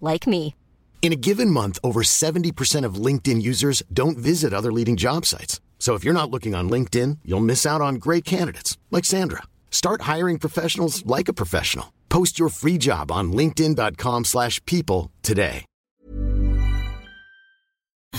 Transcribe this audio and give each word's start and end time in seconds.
like 0.00 0.26
me. 0.26 0.54
In 1.00 1.12
a 1.12 1.16
given 1.16 1.50
month, 1.50 1.78
over 1.82 2.02
70% 2.02 2.84
of 2.84 2.96
LinkedIn 3.06 3.40
users 3.40 3.82
don't 3.90 4.18
visit 4.18 4.52
other 4.52 4.70
leading 4.70 4.96
job 4.96 5.24
sites. 5.24 5.62
So 5.78 5.94
if 5.94 6.04
you're 6.04 6.12
not 6.12 6.30
looking 6.30 6.54
on 6.54 6.68
LinkedIn, 6.68 7.20
you'll 7.24 7.40
miss 7.40 7.64
out 7.64 7.80
on 7.80 7.94
great 7.94 8.26
candidates 8.26 8.76
like 8.90 9.06
Sandra. 9.06 9.44
Start 9.70 10.02
hiring 10.02 10.38
professionals 10.38 11.06
like 11.06 11.28
a 11.28 11.32
professional. 11.32 11.94
Post 12.10 12.38
your 12.38 12.50
free 12.50 12.76
job 12.78 13.10
on 13.10 13.32
linkedin.com/people 13.32 14.24
slash 14.24 14.60
people 14.66 15.10
today. 15.22 15.64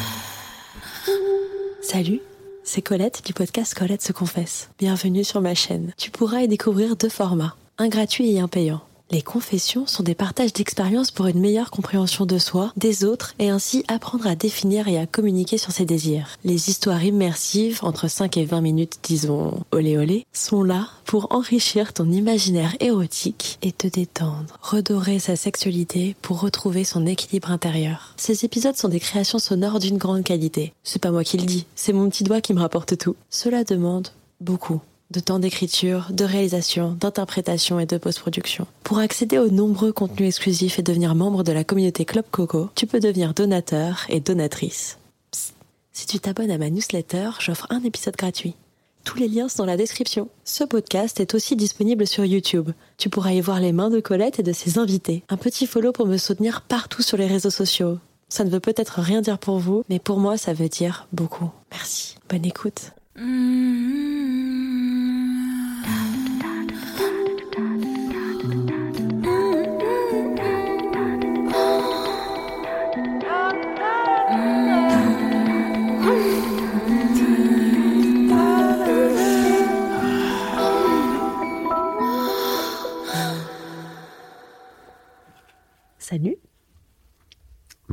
Salut, 1.81 2.21
c'est 2.63 2.81
Colette 2.81 3.23
du 3.25 3.33
podcast 3.33 3.73
Colette 3.73 4.03
se 4.03 4.13
confesse. 4.13 4.69
Bienvenue 4.77 5.23
sur 5.23 5.41
ma 5.41 5.55
chaîne. 5.55 5.93
Tu 5.97 6.11
pourras 6.11 6.41
y 6.41 6.47
découvrir 6.47 6.95
deux 6.95 7.09
formats, 7.09 7.55
un 7.77 7.89
gratuit 7.89 8.31
et 8.31 8.39
un 8.39 8.47
payant. 8.47 8.81
Les 9.11 9.23
confessions 9.23 9.87
sont 9.87 10.03
des 10.03 10.13
partages 10.13 10.53
d'expériences 10.53 11.09
pour 11.09 11.25
une 11.25 11.39
meilleure 11.39 11.71
compréhension 11.71 12.27
de 12.27 12.37
soi, 12.37 12.71
des 12.77 13.03
autres 13.03 13.33
et 13.39 13.49
ainsi 13.49 13.83
apprendre 13.87 14.27
à 14.27 14.35
définir 14.35 14.87
et 14.87 14.99
à 14.99 15.07
communiquer 15.07 15.57
sur 15.57 15.71
ses 15.71 15.85
désirs. 15.85 16.37
Les 16.43 16.69
histoires 16.69 17.03
immersives, 17.03 17.79
entre 17.81 18.07
5 18.07 18.37
et 18.37 18.45
20 18.45 18.61
minutes, 18.61 18.99
disons 19.01 19.63
olé 19.71 19.97
olé, 19.97 20.27
sont 20.31 20.61
là 20.61 20.89
pour 21.05 21.27
enrichir 21.31 21.91
ton 21.91 22.11
imaginaire 22.11 22.75
érotique 22.81 23.57
et 23.63 23.71
te 23.71 23.87
détendre, 23.87 24.59
redorer 24.61 25.17
sa 25.17 25.35
sexualité 25.35 26.15
pour 26.21 26.39
retrouver 26.41 26.83
son 26.83 27.07
équilibre 27.07 27.49
intérieur. 27.49 28.13
Ces 28.15 28.45
épisodes 28.45 28.77
sont 28.77 28.89
des 28.89 28.99
créations 28.99 29.39
sonores 29.39 29.79
d'une 29.79 29.97
grande 29.97 30.23
qualité. 30.23 30.71
C'est 30.83 31.01
pas 31.01 31.09
moi 31.09 31.23
qui 31.23 31.39
le 31.39 31.45
dis, 31.45 31.65
c'est 31.75 31.93
mon 31.93 32.09
petit 32.09 32.23
doigt 32.23 32.41
qui 32.41 32.53
me 32.53 32.59
rapporte 32.59 32.95
tout. 32.95 33.15
Cela 33.31 33.63
demande 33.63 34.09
beaucoup 34.39 34.81
de 35.11 35.19
temps 35.19 35.39
d'écriture, 35.39 36.07
de 36.11 36.23
réalisation, 36.23 36.95
d'interprétation 36.99 37.79
et 37.79 37.85
de 37.85 37.97
post-production. 37.97 38.67
Pour 38.83 38.99
accéder 38.99 39.39
aux 39.39 39.49
nombreux 39.49 39.91
contenus 39.91 40.27
exclusifs 40.27 40.77
et 40.77 40.83
devenir 40.83 41.15
membre 41.15 41.43
de 41.43 41.51
la 41.51 41.63
communauté 41.63 42.05
Club 42.05 42.25
Coco, 42.29 42.69
tu 42.75 42.85
peux 42.85 42.99
devenir 42.99 43.33
donateur 43.33 44.05
et 44.09 44.19
donatrice. 44.19 44.99
Psst. 45.31 45.55
Si 45.93 46.05
tu 46.05 46.19
t'abonnes 46.19 46.51
à 46.51 46.57
ma 46.57 46.69
newsletter, 46.69 47.31
j'offre 47.39 47.67
un 47.71 47.83
épisode 47.83 48.15
gratuit. 48.15 48.55
Tous 49.03 49.17
les 49.17 49.27
liens 49.27 49.49
sont 49.49 49.63
dans 49.63 49.65
la 49.65 49.77
description. 49.77 50.29
Ce 50.43 50.63
podcast 50.63 51.19
est 51.19 51.33
aussi 51.33 51.55
disponible 51.55 52.05
sur 52.05 52.25
YouTube. 52.25 52.69
Tu 52.97 53.09
pourras 53.09 53.31
y 53.31 53.41
voir 53.41 53.59
les 53.59 53.71
mains 53.71 53.89
de 53.89 53.99
Colette 53.99 54.39
et 54.39 54.43
de 54.43 54.53
ses 54.53 54.77
invités. 54.77 55.23
Un 55.29 55.37
petit 55.37 55.65
follow 55.65 55.91
pour 55.91 56.05
me 56.05 56.17
soutenir 56.17 56.61
partout 56.61 57.01
sur 57.01 57.17
les 57.17 57.25
réseaux 57.25 57.49
sociaux. 57.49 57.97
Ça 58.27 58.43
ne 58.43 58.51
veut 58.51 58.59
peut-être 58.59 59.01
rien 59.01 59.21
dire 59.21 59.39
pour 59.39 59.57
vous, 59.57 59.83
mais 59.89 59.97
pour 59.97 60.19
moi 60.19 60.37
ça 60.37 60.53
veut 60.53 60.69
dire 60.69 61.07
beaucoup. 61.11 61.49
Merci. 61.71 62.17
Bonne 62.29 62.45
écoute. 62.45 62.91
Salut. 63.15 63.98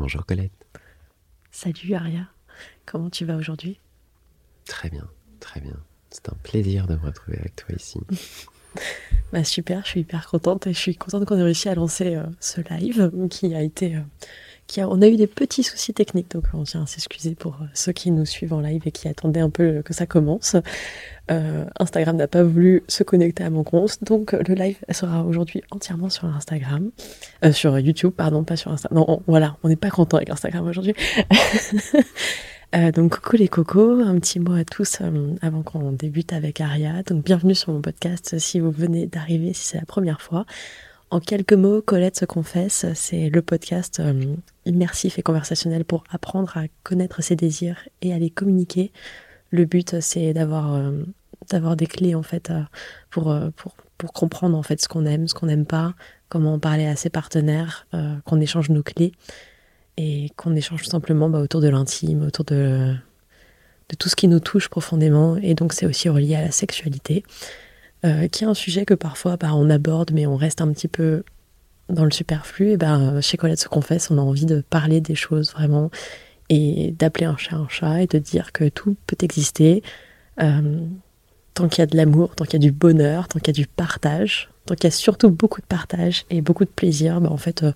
Bonjour 0.06 0.24
Colette. 0.24 0.52
Salut 1.50 1.94
Aria. 1.94 2.28
Comment 2.84 3.10
tu 3.10 3.24
vas 3.24 3.34
aujourd'hui? 3.34 3.80
Très 4.64 4.88
bien, 4.88 5.08
très 5.40 5.58
bien. 5.60 5.74
C'est 6.10 6.28
un 6.28 6.36
plaisir 6.44 6.86
de 6.86 6.94
me 6.94 7.06
retrouver 7.06 7.38
avec 7.38 7.56
toi 7.56 7.74
ici. 7.74 7.98
Bah 9.32 9.42
super, 9.42 9.82
je 9.84 9.88
suis 9.88 10.00
hyper 10.02 10.28
contente 10.28 10.68
et 10.68 10.72
je 10.72 10.78
suis 10.78 10.94
contente 10.94 11.24
qu'on 11.24 11.36
ait 11.36 11.42
réussi 11.42 11.68
à 11.68 11.74
lancer 11.74 12.14
euh, 12.14 12.22
ce 12.38 12.60
live 12.72 13.10
qui 13.30 13.52
a 13.52 13.62
été... 13.62 13.96
euh, 13.96 14.00
on 14.78 15.00
a 15.02 15.06
eu 15.08 15.16
des 15.16 15.26
petits 15.26 15.62
soucis 15.62 15.94
techniques, 15.94 16.30
donc 16.30 16.44
on 16.52 16.64
tient 16.64 16.82
à 16.82 16.86
s'excuser 16.86 17.34
pour 17.34 17.54
euh, 17.62 17.66
ceux 17.74 17.92
qui 17.92 18.10
nous 18.10 18.26
suivent 18.26 18.52
en 18.52 18.60
live 18.60 18.82
et 18.86 18.90
qui 18.92 19.08
attendaient 19.08 19.40
un 19.40 19.50
peu 19.50 19.82
que 19.82 19.92
ça 19.94 20.06
commence. 20.06 20.56
Euh, 21.30 21.64
Instagram 21.80 22.16
n'a 22.16 22.28
pas 22.28 22.42
voulu 22.44 22.82
se 22.88 23.02
connecter 23.02 23.42
à 23.44 23.50
mon 23.50 23.64
compte, 23.64 23.98
donc 24.02 24.34
euh, 24.34 24.42
le 24.46 24.54
live 24.54 24.76
sera 24.90 25.24
aujourd'hui 25.24 25.62
entièrement 25.70 26.08
sur 26.10 26.24
Instagram, 26.26 26.90
sur 27.52 27.78
YouTube, 27.78 28.12
pardon, 28.16 28.44
pas 28.44 28.56
sur 28.56 28.70
Instagram. 28.72 28.98
Non, 28.98 29.04
on- 29.08 29.22
voilà, 29.26 29.56
on 29.62 29.68
n'est 29.68 29.76
pas 29.76 29.90
content 29.90 30.16
avec 30.18 30.30
Instagram 30.30 30.66
aujourd'hui. 30.66 30.94
Donc 32.94 33.20
coucou 33.20 33.36
les 33.36 33.48
cocos, 33.48 34.00
un 34.00 34.18
petit 34.18 34.38
mot 34.38 34.52
à 34.52 34.64
tous 34.64 34.98
avant 35.40 35.62
qu'on 35.62 35.92
débute 35.92 36.32
avec 36.34 36.60
Aria. 36.60 37.02
Donc 37.04 37.24
bienvenue 37.24 37.54
sur 37.54 37.72
mon 37.72 37.80
podcast 37.80 38.38
si 38.38 38.60
vous 38.60 38.70
venez 38.70 39.06
d'arriver, 39.06 39.54
si 39.54 39.64
c'est 39.68 39.78
la 39.78 39.86
première 39.86 40.20
fois. 40.20 40.44
En 41.10 41.20
quelques 41.20 41.52
mots, 41.52 41.82
Colette 41.82 42.18
se 42.18 42.24
confesse, 42.24 42.84
c'est 42.94 43.30
le 43.30 43.40
podcast 43.40 44.00
euh, 44.00 44.34
immersif 44.64 45.20
et 45.20 45.22
conversationnel 45.22 45.84
pour 45.84 46.02
apprendre 46.10 46.56
à 46.56 46.64
connaître 46.82 47.22
ses 47.22 47.36
désirs 47.36 47.88
et 48.02 48.12
à 48.12 48.18
les 48.18 48.28
communiquer. 48.28 48.90
Le 49.50 49.66
but, 49.66 50.00
c'est 50.00 50.32
d'avoir 50.32 50.74
euh, 50.74 51.04
d'avoir 51.48 51.76
des 51.76 51.86
clés 51.86 52.16
en 52.16 52.24
fait 52.24 52.50
euh, 52.50 52.62
pour, 53.10 53.32
pour 53.56 53.76
pour 53.98 54.12
comprendre 54.12 54.58
en 54.58 54.62
fait 54.64 54.82
ce 54.82 54.88
qu'on 54.88 55.06
aime, 55.06 55.28
ce 55.28 55.34
qu'on 55.34 55.46
n'aime 55.46 55.64
pas, 55.64 55.94
comment 56.28 56.54
en 56.54 56.58
parler 56.58 56.86
à 56.86 56.96
ses 56.96 57.08
partenaires, 57.08 57.86
qu'on 58.26 58.40
échange 58.42 58.68
nos 58.68 58.82
clés 58.82 59.12
et 59.96 60.30
qu'on 60.36 60.54
échange 60.54 60.82
tout 60.82 60.90
simplement 60.90 61.30
bah, 61.30 61.38
autour 61.38 61.62
de 61.62 61.68
l'intime, 61.68 62.22
autour 62.22 62.44
de 62.44 62.94
de 63.88 63.94
tout 63.96 64.08
ce 64.08 64.16
qui 64.16 64.28
nous 64.28 64.40
touche 64.40 64.68
profondément. 64.68 65.36
Et 65.36 65.54
donc 65.54 65.72
c'est 65.72 65.86
aussi 65.86 66.10
relié 66.10 66.34
à 66.34 66.42
la 66.42 66.50
sexualité, 66.50 67.22
euh, 68.04 68.28
qui 68.28 68.44
est 68.44 68.46
un 68.46 68.54
sujet 68.54 68.84
que 68.84 68.94
parfois 68.94 69.36
bah, 69.36 69.54
on 69.54 69.70
aborde, 69.70 70.10
mais 70.12 70.26
on 70.26 70.36
reste 70.36 70.60
un 70.60 70.72
petit 70.72 70.88
peu 70.88 71.24
dans 71.88 72.04
le 72.04 72.10
superflu. 72.10 72.72
Et 72.72 72.76
ben 72.76 73.20
chez 73.20 73.36
Colette 73.36 73.60
se 73.60 73.68
confesse, 73.68 74.10
on 74.10 74.18
a 74.18 74.22
envie 74.22 74.46
de 74.46 74.62
parler 74.68 75.00
des 75.00 75.14
choses 75.14 75.52
vraiment 75.52 75.90
et 76.48 76.94
d'appeler 76.98 77.26
un 77.26 77.36
chat 77.36 77.56
un 77.56 77.68
chat 77.68 78.02
et 78.02 78.06
de 78.06 78.18
dire 78.18 78.52
que 78.52 78.68
tout 78.68 78.96
peut 79.06 79.16
exister 79.20 79.82
euh, 80.40 80.86
tant 81.54 81.68
qu'il 81.68 81.80
y 81.80 81.82
a 81.82 81.86
de 81.86 81.96
l'amour, 81.96 82.34
tant 82.34 82.44
qu'il 82.44 82.54
y 82.54 82.56
a 82.56 82.66
du 82.68 82.72
bonheur, 82.72 83.28
tant 83.28 83.38
qu'il 83.38 83.48
y 83.48 83.60
a 83.60 83.62
du 83.62 83.66
partage, 83.66 84.50
tant 84.66 84.74
qu'il 84.74 84.84
y 84.84 84.88
a 84.88 84.90
surtout 84.90 85.30
beaucoup 85.30 85.60
de 85.60 85.66
partage 85.66 86.26
et 86.30 86.42
beaucoup 86.42 86.64
de 86.64 86.70
plaisir. 86.70 87.20
Bah, 87.20 87.30
en 87.30 87.38
fait, 87.38 87.62
euh, 87.62 87.72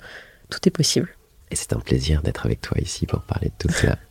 tout 0.50 0.60
est 0.66 0.70
possible. 0.70 1.08
Et 1.50 1.56
c'est 1.56 1.72
un 1.72 1.80
plaisir 1.80 2.22
d'être 2.22 2.44
avec 2.46 2.60
toi 2.60 2.76
ici 2.80 3.06
pour 3.06 3.22
parler 3.22 3.48
de 3.48 3.66
tout 3.68 3.74
cela. 3.74 3.96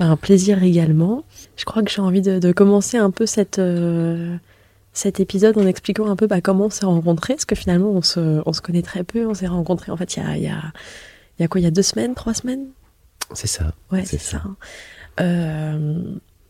Bah, 0.00 0.06
un 0.06 0.16
plaisir 0.16 0.60
également. 0.64 1.22
Je 1.56 1.64
crois 1.64 1.80
que 1.84 1.88
j'ai 1.88 2.00
envie 2.00 2.20
de, 2.20 2.40
de 2.40 2.50
commencer 2.50 2.96
un 2.96 3.12
peu 3.12 3.26
cette, 3.26 3.60
euh, 3.60 4.36
cet 4.94 5.20
épisode 5.20 5.58
en 5.58 5.66
expliquant 5.66 6.08
un 6.08 6.16
peu 6.16 6.26
bah, 6.26 6.40
comment 6.40 6.66
on 6.66 6.70
s'est 6.70 6.86
rencontrés, 6.86 7.34
parce 7.34 7.44
que 7.44 7.56
finalement 7.56 7.90
on 7.90 8.00
se, 8.00 8.40
on 8.46 8.52
se 8.52 8.62
connaît 8.62 8.82
très 8.82 9.04
peu. 9.04 9.26
On 9.26 9.34
s'est 9.34 9.48
rencontrés 9.48 9.92
en 9.92 9.96
fait 9.96 10.16
il 10.16 10.22
y 10.22 10.26
a, 10.26 10.38
y, 10.38 10.48
a, 10.48 10.62
y 11.40 11.42
a 11.42 11.48
quoi 11.48 11.60
Il 11.60 11.64
y 11.64 11.66
a 11.66 11.70
deux 11.70 11.82
semaines, 11.82 12.14
trois 12.14 12.32
semaines? 12.32 12.66
C'est 13.34 13.48
ça. 13.48 13.74
Ouais, 13.90 14.04
c'est 14.04 14.20
ça. 14.20 14.42
Euh, 15.20 16.02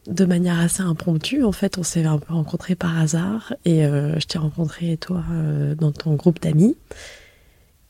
de 0.07 0.25
manière 0.25 0.59
assez 0.61 0.83
impromptue, 0.83 1.43
en 1.43 1.53
fait, 1.53 1.79
on 1.79 1.83
s'est 1.83 2.05
un 2.05 2.19
peu 2.19 2.35
rencontrés 2.35 2.75
par 2.75 2.99
hasard 2.99 3.55
et 3.65 3.87
euh, 3.87 4.19
je 4.21 4.27
t'ai 4.27 4.39
rencontré 4.39 4.97
toi 4.99 5.23
euh, 5.33 5.75
dans 5.75 5.93
ton 5.93 6.15
groupe 6.15 6.43
d'amis. 6.43 6.77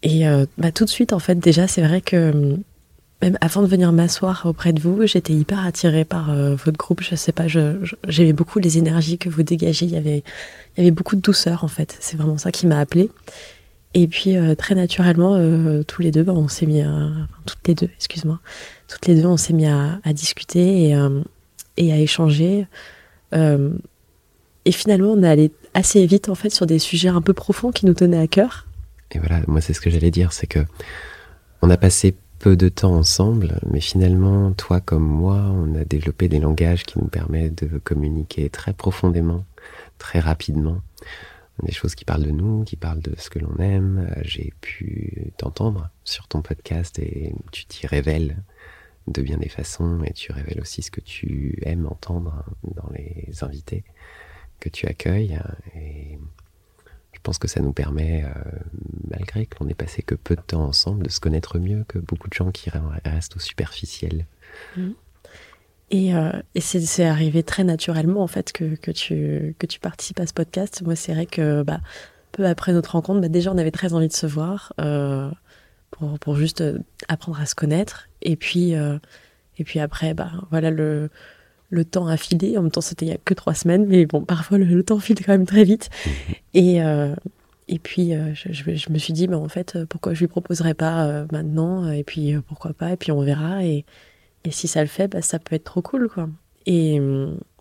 Et 0.02 0.24
bah, 0.58 0.70
tout 0.70 0.84
de 0.84 0.90
suite, 0.90 1.14
en 1.14 1.18
fait, 1.18 1.36
déjà, 1.36 1.66
c'est 1.66 1.80
vrai 1.80 2.02
que 2.02 2.58
avant 3.40 3.62
de 3.62 3.66
venir 3.66 3.92
m'asseoir 3.92 4.42
auprès 4.44 4.72
de 4.72 4.80
vous, 4.80 5.06
j'étais 5.06 5.32
hyper 5.32 5.64
attirée 5.64 6.04
par 6.04 6.30
euh, 6.30 6.54
votre 6.54 6.76
groupe. 6.76 7.02
Je 7.02 7.14
sais 7.14 7.32
pas, 7.32 7.46
j'aimais 7.48 8.32
beaucoup 8.32 8.58
les 8.58 8.78
énergies 8.78 9.18
que 9.18 9.28
vous 9.28 9.42
dégagez. 9.42 9.86
Il 9.86 9.92
y 9.92 9.96
avait, 9.96 10.22
il 10.76 10.78
y 10.78 10.80
avait 10.80 10.90
beaucoup 10.90 11.16
de 11.16 11.20
douceur 11.20 11.64
en 11.64 11.68
fait. 11.68 11.96
C'est 12.00 12.16
vraiment 12.16 12.38
ça 12.38 12.50
qui 12.50 12.66
m'a 12.66 12.78
appelée. 12.78 13.10
Et 13.94 14.08
puis 14.08 14.36
euh, 14.36 14.54
très 14.54 14.74
naturellement, 14.74 15.36
euh, 15.36 15.82
tous 15.84 16.02
les 16.02 16.10
deux, 16.10 16.24
bah, 16.24 16.32
on 16.32 16.48
s'est 16.48 16.66
mis, 16.66 16.82
à, 16.82 17.10
toutes 17.46 17.66
les 17.68 17.74
deux, 17.74 17.88
excuse-moi, 17.96 18.40
toutes 18.88 19.06
les 19.06 19.14
deux, 19.14 19.26
on 19.26 19.36
s'est 19.36 19.52
mis 19.52 19.66
à, 19.66 20.00
discuter 20.12 20.90
et, 20.90 20.98
et, 21.76 21.92
à 21.92 21.98
échanger. 21.98 22.66
et 23.32 24.72
finalement, 24.72 25.12
on 25.12 25.22
est 25.22 25.28
allé 25.28 25.52
assez 25.74 26.04
vite 26.06 26.28
en 26.28 26.34
fait 26.34 26.50
sur 26.50 26.66
des 26.66 26.78
sujets 26.78 27.08
un 27.08 27.22
peu 27.22 27.32
profonds 27.32 27.70
qui 27.70 27.86
nous 27.86 27.94
tenaient 27.94 28.18
à 28.18 28.26
cœur. 28.26 28.66
Et 29.12 29.18
voilà, 29.20 29.40
moi 29.46 29.60
c'est 29.60 29.74
ce 29.74 29.80
que 29.80 29.90
j'allais 29.90 30.10
dire, 30.10 30.32
c'est 30.32 30.48
que 30.48 30.60
on 31.62 31.70
a 31.70 31.76
passé 31.76 32.14
peu 32.38 32.56
de 32.56 32.68
temps 32.68 32.94
ensemble, 32.94 33.60
mais 33.70 33.80
finalement, 33.80 34.52
toi 34.52 34.80
comme 34.80 35.06
moi, 35.06 35.36
on 35.36 35.74
a 35.74 35.84
développé 35.84 36.28
des 36.28 36.38
langages 36.38 36.84
qui 36.84 36.98
nous 36.98 37.08
permettent 37.08 37.64
de 37.64 37.78
communiquer 37.78 38.50
très 38.50 38.72
profondément, 38.72 39.44
très 39.98 40.20
rapidement. 40.20 40.80
Des 41.62 41.72
choses 41.72 41.94
qui 41.94 42.04
parlent 42.04 42.24
de 42.24 42.32
nous, 42.32 42.64
qui 42.64 42.76
parlent 42.76 43.00
de 43.00 43.14
ce 43.16 43.30
que 43.30 43.38
l'on 43.38 43.56
aime. 43.58 44.12
J'ai 44.22 44.52
pu 44.60 45.32
t'entendre 45.36 45.88
sur 46.02 46.26
ton 46.26 46.42
podcast 46.42 46.98
et 46.98 47.32
tu 47.52 47.64
t'y 47.66 47.86
révèles 47.86 48.42
de 49.06 49.22
bien 49.22 49.36
des 49.36 49.48
façons 49.48 50.02
et 50.04 50.12
tu 50.12 50.32
révèles 50.32 50.60
aussi 50.60 50.82
ce 50.82 50.90
que 50.90 51.00
tu 51.00 51.58
aimes 51.62 51.86
entendre 51.86 52.44
dans 52.64 52.90
les 52.92 53.28
invités 53.42 53.84
que 54.58 54.68
tu 54.68 54.86
accueilles. 54.86 55.38
Je 57.14 57.20
pense 57.22 57.38
que 57.38 57.48
ça 57.48 57.60
nous 57.60 57.72
permet, 57.72 58.24
euh, 58.24 58.28
malgré 59.08 59.46
que 59.46 59.56
l'on 59.60 59.68
ait 59.68 59.74
passé 59.74 60.02
que 60.02 60.14
peu 60.14 60.36
de 60.36 60.40
temps 60.40 60.64
ensemble, 60.64 61.04
de 61.04 61.10
se 61.10 61.20
connaître 61.20 61.58
mieux 61.58 61.84
que 61.88 61.98
beaucoup 61.98 62.28
de 62.28 62.34
gens 62.34 62.50
qui 62.50 62.70
restent 63.04 63.36
au 63.36 63.40
superficiel. 63.40 64.26
Mm. 64.76 64.90
Et, 65.90 66.14
euh, 66.14 66.32
c'est 66.58 67.04
arrivé 67.04 67.42
très 67.42 67.64
naturellement, 67.64 68.22
en 68.22 68.26
fait, 68.26 68.52
que, 68.52 68.74
que, 68.74 68.90
tu, 68.90 69.54
que 69.58 69.66
tu 69.66 69.78
participes 69.78 70.20
à 70.20 70.26
ce 70.26 70.34
podcast. 70.34 70.82
Moi, 70.82 70.96
c'est 70.96 71.14
vrai 71.14 71.26
que 71.26 71.62
bah, 71.62 71.80
peu 72.32 72.46
après 72.46 72.72
notre 72.72 72.92
rencontre, 72.92 73.20
bah, 73.20 73.28
déjà, 73.28 73.52
on 73.52 73.58
avait 73.58 73.70
très 73.70 73.94
envie 73.94 74.08
de 74.08 74.12
se 74.12 74.26
voir 74.26 74.72
euh, 74.80 75.30
pour, 75.90 76.18
pour, 76.18 76.36
juste 76.36 76.64
apprendre 77.08 77.40
à 77.40 77.46
se 77.46 77.54
connaître. 77.54 78.08
Et 78.22 78.36
puis, 78.36 78.72
et 78.72 79.64
puis 79.64 79.78
après, 79.78 80.14
bah, 80.14 80.32
voilà, 80.50 80.70
le, 80.70 81.10
le 81.74 81.84
temps 81.84 82.06
a 82.06 82.16
filé. 82.16 82.56
En 82.56 82.62
même 82.62 82.70
temps, 82.70 82.80
c'était 82.80 83.06
il 83.06 83.08
y 83.08 83.12
a 83.12 83.18
que 83.18 83.34
trois 83.34 83.54
semaines, 83.54 83.86
mais 83.86 84.06
bon, 84.06 84.22
parfois 84.22 84.58
le, 84.58 84.82
temps 84.82 84.98
file 84.98 85.24
quand 85.24 85.32
même 85.32 85.46
très 85.46 85.64
vite. 85.64 85.90
Mhm. 86.06 86.12
Et, 86.54 86.82
euh, 86.82 87.14
et 87.68 87.78
puis, 87.78 88.14
euh, 88.14 88.32
je, 88.34 88.92
me 88.92 88.98
suis 88.98 89.12
dit, 89.12 89.26
bah, 89.26 89.38
en 89.38 89.48
fait, 89.48 89.78
pourquoi 89.88 90.14
je 90.14 90.20
lui 90.20 90.28
proposerais 90.28 90.74
pas 90.74 91.06
euh, 91.06 91.26
maintenant 91.32 91.90
Et 91.90 92.04
puis, 92.04 92.34
pourquoi 92.48 92.72
pas 92.72 92.92
Et 92.92 92.96
puis, 92.96 93.12
on 93.12 93.22
verra. 93.22 93.64
Et, 93.64 93.84
et 94.44 94.50
si 94.50 94.68
ça 94.68 94.80
le 94.80 94.88
fait, 94.88 95.08
bah, 95.08 95.22
ça 95.22 95.38
peut 95.38 95.56
être 95.56 95.64
trop 95.64 95.82
cool, 95.82 96.08
quoi. 96.08 96.28
Et 96.66 96.98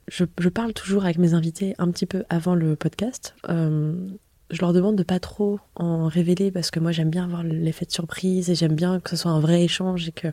je, 0.07 0.23
je, 0.39 0.49
parle 0.49 0.73
toujours 0.73 1.03
avec 1.03 1.17
mes 1.17 1.33
invités 1.33 1.75
un 1.77 1.91
petit 1.91 2.05
peu 2.05 2.23
avant 2.29 2.55
le 2.55 2.77
podcast. 2.77 3.35
je 3.49 4.61
leur 4.61 4.71
demande 4.71 4.95
de 4.95 5.03
pas 5.03 5.19
trop 5.19 5.59
en 5.75 6.07
révéler 6.07 6.51
parce 6.51 6.71
que 6.71 6.79
moi 6.79 6.93
j'aime 6.93 7.09
bien 7.09 7.25
avoir 7.25 7.43
l'effet 7.43 7.85
de 7.85 7.91
surprise 7.91 8.49
et 8.49 8.55
j'aime 8.55 8.75
bien 8.75 9.01
que 9.01 9.09
ce 9.09 9.17
soit 9.17 9.31
un 9.31 9.41
vrai 9.41 9.63
échange 9.63 10.07
et 10.07 10.11
que 10.13 10.29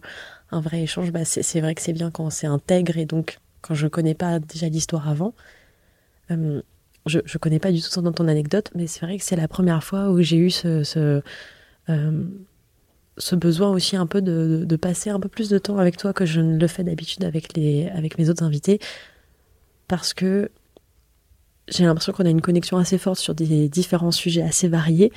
un 0.52 0.60
vrai 0.60 0.82
échange, 0.82 1.10
bah, 1.10 1.24
c'est 1.24 1.60
vrai 1.60 1.74
que 1.74 1.82
c'est 1.82 1.92
bien 1.92 2.12
quand 2.12 2.30
c'est 2.30 2.46
intègre 2.46 2.96
et 2.96 3.06
donc 3.06 3.38
quand 3.62 3.74
je 3.74 3.84
ne 3.84 3.88
connais 3.88 4.14
pas 4.14 4.38
déjà 4.38 4.68
l'histoire 4.68 5.08
avant. 5.08 5.34
Euh, 6.30 6.62
je 7.06 7.18
ne 7.18 7.38
connais 7.38 7.58
pas 7.58 7.72
du 7.72 7.80
tout 7.80 8.00
dans 8.00 8.12
ton 8.12 8.28
anecdote, 8.28 8.70
mais 8.74 8.86
c'est 8.86 9.00
vrai 9.00 9.18
que 9.18 9.24
c'est 9.24 9.36
la 9.36 9.48
première 9.48 9.82
fois 9.82 10.10
où 10.10 10.20
j'ai 10.20 10.36
eu 10.36 10.50
ce, 10.50 11.22
euh, 11.88 12.24
besoin 13.32 13.70
aussi 13.70 13.96
un 13.96 14.06
peu 14.06 14.20
de, 14.22 14.76
passer 14.76 15.10
un 15.10 15.18
peu 15.18 15.28
plus 15.28 15.48
de 15.48 15.58
temps 15.58 15.78
avec 15.78 15.96
toi 15.96 16.12
que 16.12 16.26
je 16.26 16.40
ne 16.40 16.58
le 16.58 16.66
fais 16.66 16.84
d'habitude 16.84 17.24
avec, 17.24 17.56
avec 17.94 18.18
mes 18.18 18.28
autres 18.28 18.42
invités, 18.42 18.80
parce 19.88 20.14
que 20.14 20.50
j'ai 21.68 21.84
l'impression 21.84 22.12
qu'on 22.12 22.26
a 22.26 22.30
une 22.30 22.42
connexion 22.42 22.76
assez 22.76 22.98
forte 22.98 23.18
sur 23.18 23.34
des 23.34 23.68
différents 23.68 24.12
sujets 24.12 24.42
assez 24.42 24.68
variés, 24.68 25.12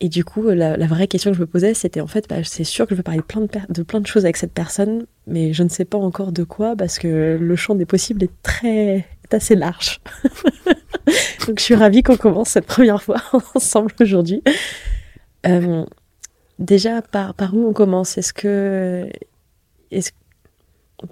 et 0.00 0.08
du 0.08 0.24
coup, 0.24 0.42
la, 0.42 0.76
vraie 0.86 1.06
question 1.06 1.30
que 1.30 1.36
je 1.36 1.40
me 1.40 1.46
posais, 1.46 1.72
c'était 1.72 2.00
en 2.00 2.06
fait, 2.06 2.28
bah, 2.28 2.42
c'est 2.42 2.64
sûr 2.64 2.86
que 2.86 2.94
je 2.94 2.96
veux 2.96 3.02
parler 3.02 3.20
de 3.20 3.82
plein 3.82 4.00
de, 4.00 4.06
choses 4.06 4.24
avec 4.24 4.36
cette 4.36 4.52
personne, 4.52 5.06
mais 5.26 5.52
je 5.52 5.62
ne 5.62 5.68
sais 5.68 5.84
pas 5.84 5.98
encore 5.98 6.32
de 6.32 6.44
quoi 6.44 6.74
parce 6.76 6.98
que 6.98 7.38
le 7.40 7.56
champ 7.56 7.74
des 7.74 7.86
possibles 7.86 8.24
est 8.24 8.42
très, 8.42 9.06
est 9.24 9.34
assez 9.34 9.54
large. 9.54 10.00
Donc, 11.46 11.58
je 11.58 11.64
suis 11.64 11.74
ravie 11.74 12.02
qu'on 12.02 12.16
commence 12.16 12.50
cette 12.50 12.66
première 12.66 13.02
fois 13.02 13.22
ensemble 13.54 13.92
aujourd'hui. 14.00 14.42
Euh, 15.46 15.84
déjà, 16.58 17.00
par, 17.02 17.34
où 17.52 17.68
on 17.68 17.72
commence? 17.72 18.18
Est-ce 18.18 18.32
que, 18.32 19.08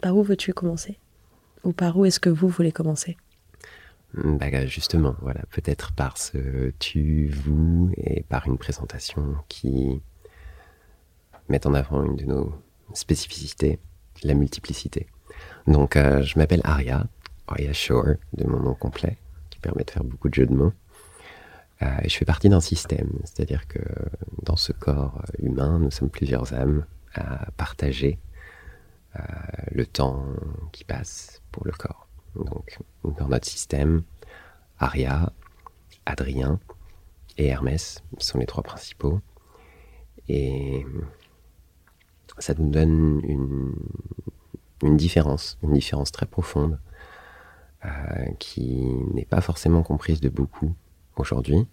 par 0.00 0.17
où 0.17 0.23
veux-tu 0.23 0.52
commencer? 0.52 0.99
Ou 1.64 1.73
par 1.73 1.96
où 1.96 2.05
est-ce 2.05 2.19
que 2.19 2.31
vous 2.31 2.49
voulez 2.49 2.73
commencer? 2.73 3.17
Bah, 4.14 4.67
justement, 4.67 5.14
voilà, 5.23 5.41
peut-être 5.50 5.93
par 5.93 6.19
ce 6.19 6.70
tu, 6.79 7.29
vous 7.29 7.91
et 7.97 8.23
par 8.23 8.47
une 8.47 8.59
présentation 8.59 9.37
qui 9.49 10.03
met 11.49 11.67
en 11.67 11.75
avant 11.75 12.05
une 12.05 12.17
de 12.17 12.25
nos 12.25 12.55
spécificités, 12.93 13.79
la 14.23 14.35
multiplicité. 14.35 15.06
Donc, 15.67 15.97
euh, 15.97 16.23
je 16.23 16.38
m'appelle 16.38 16.61
Aria, 16.64 17.06
Aria 17.47 17.73
Shore, 17.73 18.17
de 18.35 18.44
mon 18.44 18.61
nom 18.61 18.75
complet, 18.75 19.17
qui 19.50 19.59
permet 19.61 19.85
de 19.85 19.91
faire 19.91 20.05
beaucoup 20.05 20.29
de 20.29 20.35
jeux 20.35 20.47
de 20.47 20.55
mots. 20.55 20.73
Euh, 21.81 21.87
je 22.05 22.17
fais 22.17 22.25
partie 22.25 22.49
d'un 22.49 22.61
système, 22.61 23.11
c'est-à-dire 23.25 23.67
que 23.67 23.81
dans 24.43 24.56
ce 24.56 24.73
corps 24.73 25.23
humain, 25.38 25.79
nous 25.79 25.91
sommes 25.91 26.11
plusieurs 26.11 26.53
âmes 26.53 26.85
à 27.14 27.50
partager 27.56 28.19
euh, 29.17 29.23
le 29.73 29.87
temps 29.87 30.25
qui 30.70 30.85
passe 30.85 31.43
pour 31.50 31.64
le 31.67 31.73
corps. 31.73 32.09
Donc, 32.37 32.79
dans 33.05 33.29
notre 33.29 33.46
système, 33.46 34.02
Aria, 34.79 35.32
Adrien 36.06 36.58
et 37.38 37.46
Hermès 37.46 38.02
sont 38.19 38.38
les 38.38 38.46
trois 38.46 38.62
principaux. 38.62 39.20
Et 40.29 40.84
ça 42.38 42.55
nous 42.55 42.70
donne 42.70 43.20
une, 44.82 44.96
différence, 44.96 45.58
une 45.62 45.73
différence 45.73 46.12
très 46.12 46.26
profonde 46.26 46.79
euh, 47.84 47.90
qui 48.38 48.85
n'est 49.14 49.25
pas 49.25 49.40
forcément 49.40 49.82
comprise 49.82 50.20
de 50.20 50.28
beaucoup 50.28 50.75
aujourd'hui. 51.17 51.67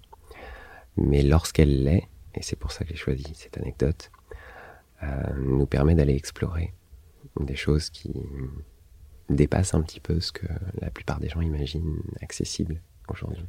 Mais 0.97 1.23
lorsqu'elle 1.23 1.83
l'est, 1.83 2.07
et 2.35 2.41
c'est 2.41 2.55
pour 2.55 2.71
ça 2.71 2.83
que 2.83 2.91
j'ai 2.91 2.95
choisi 2.95 3.25
cette 3.33 3.57
anecdote, 3.57 4.11
euh, 5.03 5.07
nous 5.37 5.65
permet 5.65 5.95
d'aller 5.95 6.15
explorer 6.15 6.73
des 7.39 7.55
choses 7.55 7.89
qui 7.89 8.11
dépasse 9.29 9.73
un 9.73 9.81
petit 9.81 9.99
peu 9.99 10.19
ce 10.19 10.31
que 10.31 10.47
la 10.81 10.89
plupart 10.89 11.19
des 11.19 11.29
gens 11.29 11.41
imaginent 11.41 12.01
accessible 12.21 12.81
aujourd'hui. 13.09 13.45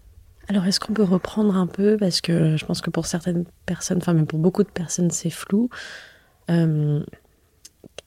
Alors, 0.49 0.66
est-ce 0.66 0.80
qu'on 0.80 0.94
peut 0.94 1.04
reprendre 1.04 1.56
un 1.56 1.66
peu, 1.66 1.96
parce 1.96 2.20
que 2.20 2.56
je 2.56 2.64
pense 2.64 2.80
que 2.80 2.90
pour 2.90 3.06
certaines 3.06 3.44
personnes, 3.66 3.99
enfin 3.99 4.14
même 4.14 4.26
pour 4.26 4.38
beaucoup 4.38 4.64
de 4.64 4.70
personnes, 4.70 5.10
c'est 5.10 5.30
flou. 5.30 5.68
Euh, 6.50 7.04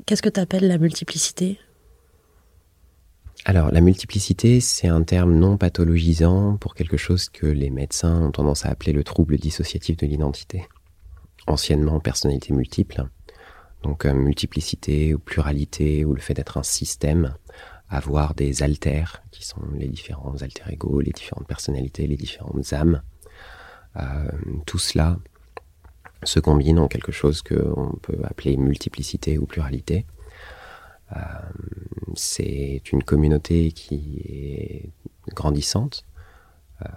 qu'est-ce 0.06 0.22
que 0.22 0.30
tu 0.30 0.39
appelles 0.39 0.68
la 0.68 0.77
multiplicité? 0.77 1.60
Alors, 3.46 3.72
la 3.72 3.82
multiplicité, 3.82 4.62
c'est 4.62 4.88
un 4.88 5.03
terme 5.03 5.36
non 5.36 5.58
pathologisant 5.58 6.58
pour 6.58 6.75
quelque 6.75 6.98
chose 6.98 7.30
que 7.30 7.46
les 7.46 7.70
médecins 7.70 8.22
ont 8.22 8.32
tendance 8.32 8.65
à 8.65 8.70
appeler 8.70 8.94
le 8.94 9.03
trouble 9.03 9.38
dissociatif 9.38 9.98
de 9.98 10.06
l'identité. 10.06 10.68
Anciennement, 11.48 12.00
personnalité 12.00 12.53
multiple. 12.53 13.06
Donc, 13.84 14.06
euh, 14.06 14.13
multiplicité 14.13 15.13
ou 15.13 15.20
pluralité 15.20 16.06
ou 16.06 16.13
le 16.13 16.22
fait 16.22 16.34
d'être 16.34 16.58
un 16.58 16.63
système 16.63 17.36
avoir 17.94 18.34
des 18.34 18.63
alters, 18.63 19.22
qui 19.32 19.46
sont 19.46 19.62
les 19.75 19.88
différents 19.88 20.36
alter 20.42 20.63
ego, 20.70 21.00
les 21.00 21.12
différentes 21.12 21.48
personnalités, 21.48 22.08
les 22.08 22.18
différentes 22.18 22.74
âmes. 22.74 23.02
Euh, 23.98 24.32
tout 24.66 24.80
cela 24.80 25.20
se 26.24 26.40
combine 26.40 26.80
en 26.80 26.88
quelque 26.88 27.12
chose 27.12 27.42
qu'on 27.42 27.98
peut 28.02 28.18
appeler 28.24 28.58
multiplicité 28.58 29.38
ou 29.38 29.46
pluralité. 29.46 30.06
Euh, 31.16 31.20
c'est 32.16 32.82
une 32.92 33.04
communauté 33.04 33.72
qui 33.72 34.22
est 34.25 34.90
grandissante. 35.36 36.06
Euh, 36.82 36.88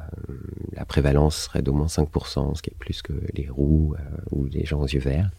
la 0.73 0.85
prévalence 0.85 1.37
serait 1.45 1.63
d'au 1.63 1.73
moins 1.73 1.87
5%, 1.87 2.55
ce 2.55 2.63
qui 2.63 2.71
est 2.71 2.79
plus 2.79 3.03
que 3.03 3.13
les 3.35 3.49
roues 3.49 3.95
ou 4.31 4.47
les 4.47 4.65
gens 4.65 4.81
aux 4.81 4.87
yeux 4.87 5.01
verts, 5.01 5.31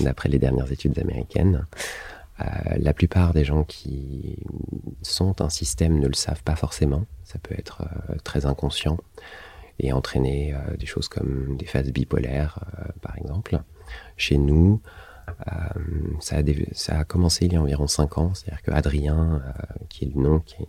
d'après 0.00 0.28
les 0.28 0.38
dernières 0.38 0.70
études 0.72 0.98
américaines. 0.98 1.66
Euh, 2.40 2.44
la 2.78 2.94
plupart 2.94 3.34
des 3.34 3.44
gens 3.44 3.64
qui 3.64 4.38
sont 5.02 5.42
un 5.42 5.50
système 5.50 5.98
ne 5.98 6.06
le 6.06 6.14
savent 6.14 6.42
pas 6.42 6.56
forcément. 6.56 7.04
Ça 7.24 7.38
peut 7.38 7.54
être 7.56 7.82
euh, 7.82 8.14
très 8.24 8.46
inconscient 8.46 8.96
et 9.78 9.92
entraîner 9.92 10.54
euh, 10.54 10.76
des 10.76 10.86
choses 10.86 11.08
comme 11.08 11.56
des 11.56 11.66
phases 11.66 11.90
bipolaires, 11.90 12.60
par 13.02 13.16
exemple. 13.16 13.60
Chez 14.16 14.38
nous, 14.38 14.80
ça 16.20 16.38
a, 16.38 16.42
ça, 16.72 16.98
a 17.00 17.04
commencé 17.04 17.46
il 17.46 17.52
y 17.52 17.56
a 17.56 17.62
environ 17.62 17.86
5 17.86 18.18
ans. 18.18 18.34
C'est-à-dire 18.34 18.62
que 18.62 18.70
Adrien, 18.70 19.42
qui 19.88 20.04
est 20.04 20.14
le 20.14 20.20
nom 20.20 20.40
qui 20.40 20.66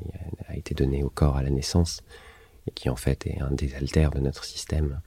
a 0.47 0.55
été 0.55 0.75
donné 0.75 1.03
au 1.03 1.09
corps 1.09 1.37
à 1.37 1.43
la 1.43 1.49
naissance, 1.49 2.03
qui 2.75 2.89
en 2.89 2.95
fait 2.95 3.27
est 3.27 3.39
un 3.41 3.51
des 3.51 3.75
altères 3.75 4.11
de 4.11 4.19
notre 4.19 4.43
système, 4.43 5.01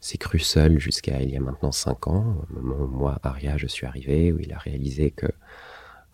s'est 0.00 0.18
cru 0.18 0.38
seul 0.38 0.78
jusqu'à 0.78 1.20
il 1.22 1.30
y 1.30 1.36
a 1.36 1.40
maintenant 1.40 1.72
cinq 1.72 2.06
ans, 2.06 2.36
au 2.50 2.60
moment 2.60 2.84
où 2.84 2.86
moi, 2.86 3.18
Aria, 3.22 3.56
je 3.56 3.66
suis 3.66 3.86
arrivé, 3.86 4.32
où 4.32 4.38
il 4.38 4.52
a 4.52 4.58
réalisé 4.58 5.10
que 5.10 5.26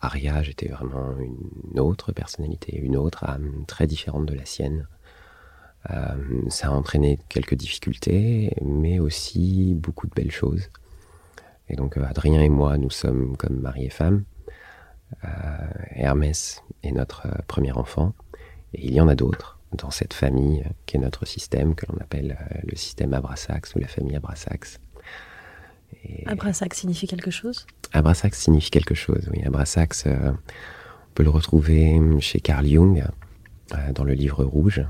Aria, 0.01 0.43
j'étais 0.43 0.67
vraiment 0.67 1.15
une 1.19 1.79
autre 1.79 2.11
personnalité, 2.11 2.77
une 2.77 2.97
autre 2.97 3.23
âme 3.23 3.63
très 3.67 3.87
différente 3.87 4.25
de 4.25 4.33
la 4.33 4.45
sienne. 4.45 4.87
Euh, 5.91 6.15
ça 6.49 6.67
a 6.67 6.71
entraîné 6.71 7.19
quelques 7.29 7.55
difficultés, 7.55 8.51
mais 8.61 8.99
aussi 8.99 9.75
beaucoup 9.75 10.07
de 10.07 10.13
belles 10.13 10.31
choses. 10.31 10.69
Et 11.69 11.75
donc 11.75 11.97
euh, 11.97 12.05
Adrien 12.05 12.41
et 12.41 12.49
moi, 12.49 12.77
nous 12.77 12.89
sommes 12.89 13.37
comme 13.37 13.59
mari 13.59 13.85
et 13.85 13.89
femme. 13.89 14.23
Euh, 15.23 15.27
Hermès 15.91 16.63
est 16.83 16.91
notre 16.91 17.27
premier 17.47 17.71
enfant, 17.71 18.13
et 18.73 18.87
il 18.87 18.93
y 18.93 19.01
en 19.01 19.07
a 19.07 19.15
d'autres 19.15 19.54
dans 19.75 19.91
cette 19.91 20.13
famille 20.13 20.63
qui 20.85 20.97
est 20.97 20.99
notre 20.99 21.25
système, 21.25 21.75
que 21.75 21.85
l'on 21.91 21.99
appelle 21.99 22.37
le 22.63 22.75
système 22.75 23.13
Abrasax 23.13 23.75
ou 23.75 23.79
la 23.79 23.87
famille 23.87 24.15
Abrasax. 24.15 24.79
Abrasax 26.25 26.79
signifie 26.79 27.07
quelque 27.07 27.31
chose? 27.31 27.65
Abrasax 27.93 28.39
signifie 28.39 28.71
quelque 28.71 28.95
chose, 28.95 29.29
oui. 29.31 29.43
Abrasax, 29.45 30.05
on 30.07 30.35
peut 31.13 31.23
le 31.23 31.29
retrouver 31.29 31.99
chez 32.19 32.39
Carl 32.39 32.67
Jung, 32.67 33.03
dans 33.93 34.03
le 34.03 34.13
livre 34.13 34.43
rouge. 34.43 34.85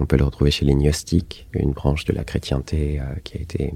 On 0.00 0.06
peut 0.06 0.16
le 0.16 0.24
retrouver 0.24 0.50
chez 0.50 0.64
les 0.64 0.74
gnostiques, 0.74 1.48
une 1.52 1.72
branche 1.72 2.04
de 2.04 2.12
la 2.12 2.24
chrétienté 2.24 3.00
euh, 3.00 3.04
qui 3.24 3.36
a 3.36 3.40
été 3.40 3.74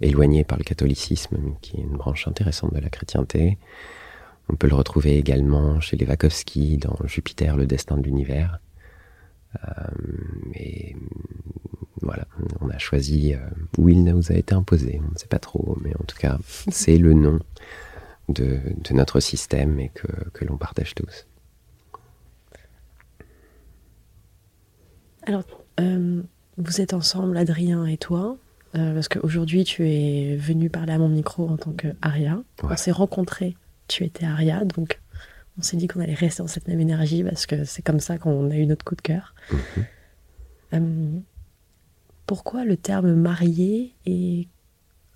éloignée 0.00 0.44
par 0.44 0.56
le 0.56 0.64
catholicisme, 0.64 1.36
qui 1.60 1.76
est 1.76 1.80
une 1.80 1.96
branche 1.96 2.26
intéressante 2.26 2.72
de 2.72 2.80
la 2.80 2.88
chrétienté. 2.88 3.58
On 4.48 4.56
peut 4.56 4.68
le 4.68 4.74
retrouver 4.74 5.18
également 5.18 5.80
chez 5.80 5.96
les 5.96 6.06
Vakovsky 6.06 6.78
dans 6.78 6.96
Jupiter, 7.04 7.56
le 7.56 7.66
destin 7.66 7.98
de 7.98 8.02
l'univers. 8.02 8.60
Euh, 9.56 9.70
et 10.54 10.96
voilà, 12.02 12.26
on 12.60 12.70
a 12.70 12.78
choisi 12.78 13.34
euh, 13.34 13.38
où 13.78 13.88
il 13.88 14.04
nous 14.04 14.32
a 14.32 14.34
été 14.34 14.54
imposé. 14.54 15.00
On 15.06 15.12
ne 15.12 15.18
sait 15.18 15.26
pas 15.26 15.38
trop, 15.38 15.76
mais 15.82 15.94
en 16.00 16.04
tout 16.04 16.16
cas, 16.16 16.38
c'est 16.70 16.98
le 16.98 17.12
nom 17.12 17.38
de, 18.28 18.60
notre 18.92 19.20
système 19.20 19.80
et 19.80 19.90
que, 19.90 20.06
que 20.32 20.44
l'on 20.44 20.56
partage 20.56 20.94
tous. 20.94 21.26
Alors, 25.26 25.44
euh, 25.80 26.22
vous 26.56 26.80
êtes 26.80 26.94
ensemble, 26.94 27.36
Adrien 27.36 27.86
et 27.86 27.96
toi, 27.96 28.36
euh, 28.74 28.94
parce 28.94 29.08
qu'aujourd'hui, 29.08 29.64
tu 29.64 29.88
es 29.88 30.36
venu 30.36 30.70
parler 30.70 30.92
à 30.92 30.98
mon 30.98 31.08
micro 31.08 31.48
en 31.48 31.56
tant 31.56 31.72
qu'Aria. 31.72 32.42
On 32.62 32.76
s'est 32.76 32.90
rencontrés, 32.90 33.56
tu 33.88 34.04
étais 34.04 34.24
Aria, 34.24 34.64
donc 34.64 34.99
on 35.60 35.62
s'est 35.62 35.76
dit 35.76 35.88
qu'on 35.88 36.00
allait 36.00 36.14
rester 36.14 36.42
dans 36.42 36.48
cette 36.48 36.68
même 36.68 36.80
énergie 36.80 37.22
parce 37.22 37.44
que 37.44 37.64
c'est 37.64 37.82
comme 37.82 38.00
ça 38.00 38.16
qu'on 38.16 38.50
a 38.50 38.56
eu 38.56 38.66
notre 38.66 38.84
coup 38.84 38.94
de 38.94 39.02
cœur. 39.02 39.34
Mhm. 39.52 39.84
Euh, 40.72 41.18
pourquoi 42.26 42.64
le 42.64 42.76
terme 42.76 43.12
marié 43.14 43.94
et 44.06 44.48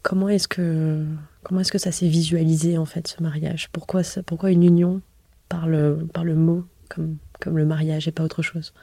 comment 0.02 0.28
est-ce 0.28 0.48
que 0.48 1.06
comment 1.44 1.60
est-ce 1.60 1.72
que 1.72 1.78
ça 1.78 1.92
s'est 1.92 2.08
visualisé 2.08 2.76
en 2.76 2.84
fait 2.84 3.08
ce 3.08 3.22
mariage? 3.22 3.70
Pourquoi 3.72 4.02
pourquoi 4.26 4.50
une 4.50 4.64
union 4.64 5.00
par 5.48 5.66
le 5.66 6.06
par 6.12 6.24
le 6.24 6.34
mot 6.34 6.64
comme 6.90 7.16
comme 7.40 7.56
le 7.56 7.64
mariage 7.64 8.06
et 8.06 8.12
pas 8.12 8.24
autre 8.24 8.42
chose? 8.42 8.74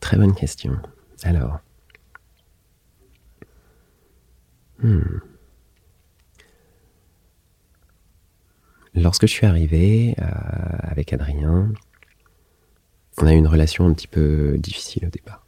Très 0.00 0.16
bonne 0.16 0.34
question. 0.34 0.76
Alors. 1.22 1.60
Hmm. 4.82 5.20
Lorsque 8.94 9.26
je 9.26 9.32
suis 9.32 9.46
arrivé 9.46 10.14
euh, 10.20 10.24
avec 10.82 11.12
Adrien, 11.12 11.72
on 13.18 13.26
a 13.26 13.32
eu 13.32 13.36
une 13.36 13.46
relation 13.46 13.86
un 13.86 13.94
petit 13.94 14.08
peu 14.08 14.56
difficile 14.58 15.06
au 15.06 15.10
départ. 15.10 15.46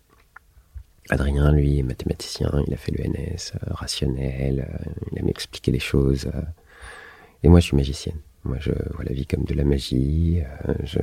Adrien, 1.11 1.53
lui, 1.53 1.81
est 1.81 1.83
mathématicien, 1.83 2.51
il 2.67 2.73
a 2.73 2.77
fait 2.77 2.93
l'ENS, 2.93 3.53
euh, 3.55 3.75
rationnel, 3.75 4.69
euh, 4.69 4.91
il 5.11 5.19
aime 5.19 5.29
expliquer 5.29 5.73
les 5.73 5.81
choses. 5.81 6.31
et 7.43 7.49
moi, 7.49 7.61
je 7.61 7.67
suis 7.67 7.77
magicienne. 7.77 8.19
Moi, 8.45 8.57
je 8.61 8.73
vois 8.95 9.05
la 9.05 9.13
vie 9.13 9.27
comme 9.27 9.45
de 9.45 9.55
la 9.55 9.65
magie. 9.65 10.43
je 10.85 10.99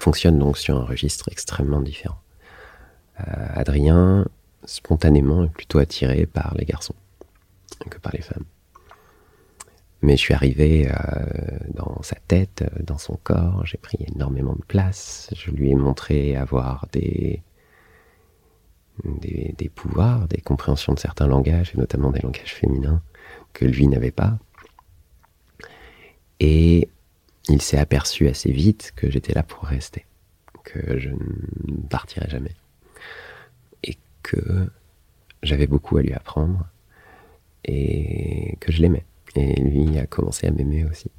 fonctionne 0.00 0.38
donc 0.38 0.58
sur 0.58 0.76
un 0.76 0.84
registre 0.84 1.28
extrêmement 1.30 1.80
différent. 1.80 2.18
Euh, 3.20 3.46
Adrien, 3.54 4.26
spontanément, 4.64 5.44
est 5.44 5.52
plutôt 5.52 5.78
attiré 5.78 6.26
par 6.26 6.54
les 6.56 6.64
garçons 6.64 6.94
que 7.90 7.98
par 7.98 8.12
les 8.12 8.22
femmes. 8.22 8.44
Mais 10.00 10.16
je 10.16 10.20
suis 10.20 10.34
arrivé 10.34 10.88
euh, 10.88 10.94
dans 11.74 12.02
sa 12.02 12.16
tête, 12.16 12.64
dans 12.80 12.98
son 12.98 13.16
corps, 13.16 13.66
j'ai 13.66 13.78
pris 13.78 13.98
énormément 14.14 14.54
de 14.54 14.64
place, 14.64 15.30
je 15.34 15.50
lui 15.50 15.70
ai 15.70 15.74
montré 15.74 16.36
avoir 16.36 16.86
des, 16.92 17.42
des, 19.04 19.54
des, 19.58 19.68
pouvoirs, 19.68 20.28
des 20.28 20.40
compréhensions 20.40 20.94
de 20.94 21.00
certains 21.00 21.26
langages, 21.26 21.72
et 21.74 21.78
notamment 21.78 22.10
des 22.10 22.20
langages 22.20 22.54
féminins, 22.54 23.02
que 23.52 23.64
lui 23.64 23.88
n'avait 23.88 24.12
pas. 24.12 24.38
Et 26.38 26.88
il 27.48 27.60
s'est 27.60 27.78
aperçu 27.78 28.28
assez 28.28 28.52
vite 28.52 28.92
que 28.94 29.10
j'étais 29.10 29.34
là 29.34 29.42
pour 29.42 29.64
rester, 29.64 30.06
que 30.62 30.98
je 30.98 31.10
ne 31.10 31.88
partirais 31.88 32.30
jamais 32.30 32.54
que 34.28 34.68
j'avais 35.42 35.66
beaucoup 35.66 35.96
à 35.96 36.02
lui 36.02 36.12
apprendre 36.12 36.66
et 37.64 38.56
que 38.60 38.72
je 38.72 38.82
l'aimais. 38.82 39.04
Et 39.38 39.60
lui 39.60 39.98
a 39.98 40.06
commencé 40.06 40.48
à 40.48 40.50
m'aimer 40.50 40.84
aussi. 40.84 41.10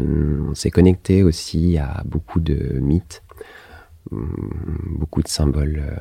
On, 0.00 0.54
s'est 0.54 0.70
connecté 0.70 1.22
aussi 1.22 1.78
à 1.78 2.02
beaucoup 2.04 2.40
de 2.40 2.78
mythes, 2.80 3.22
beaucoup 4.10 5.22
de 5.22 5.28
symboles 5.28 5.82
euh, 5.84 5.96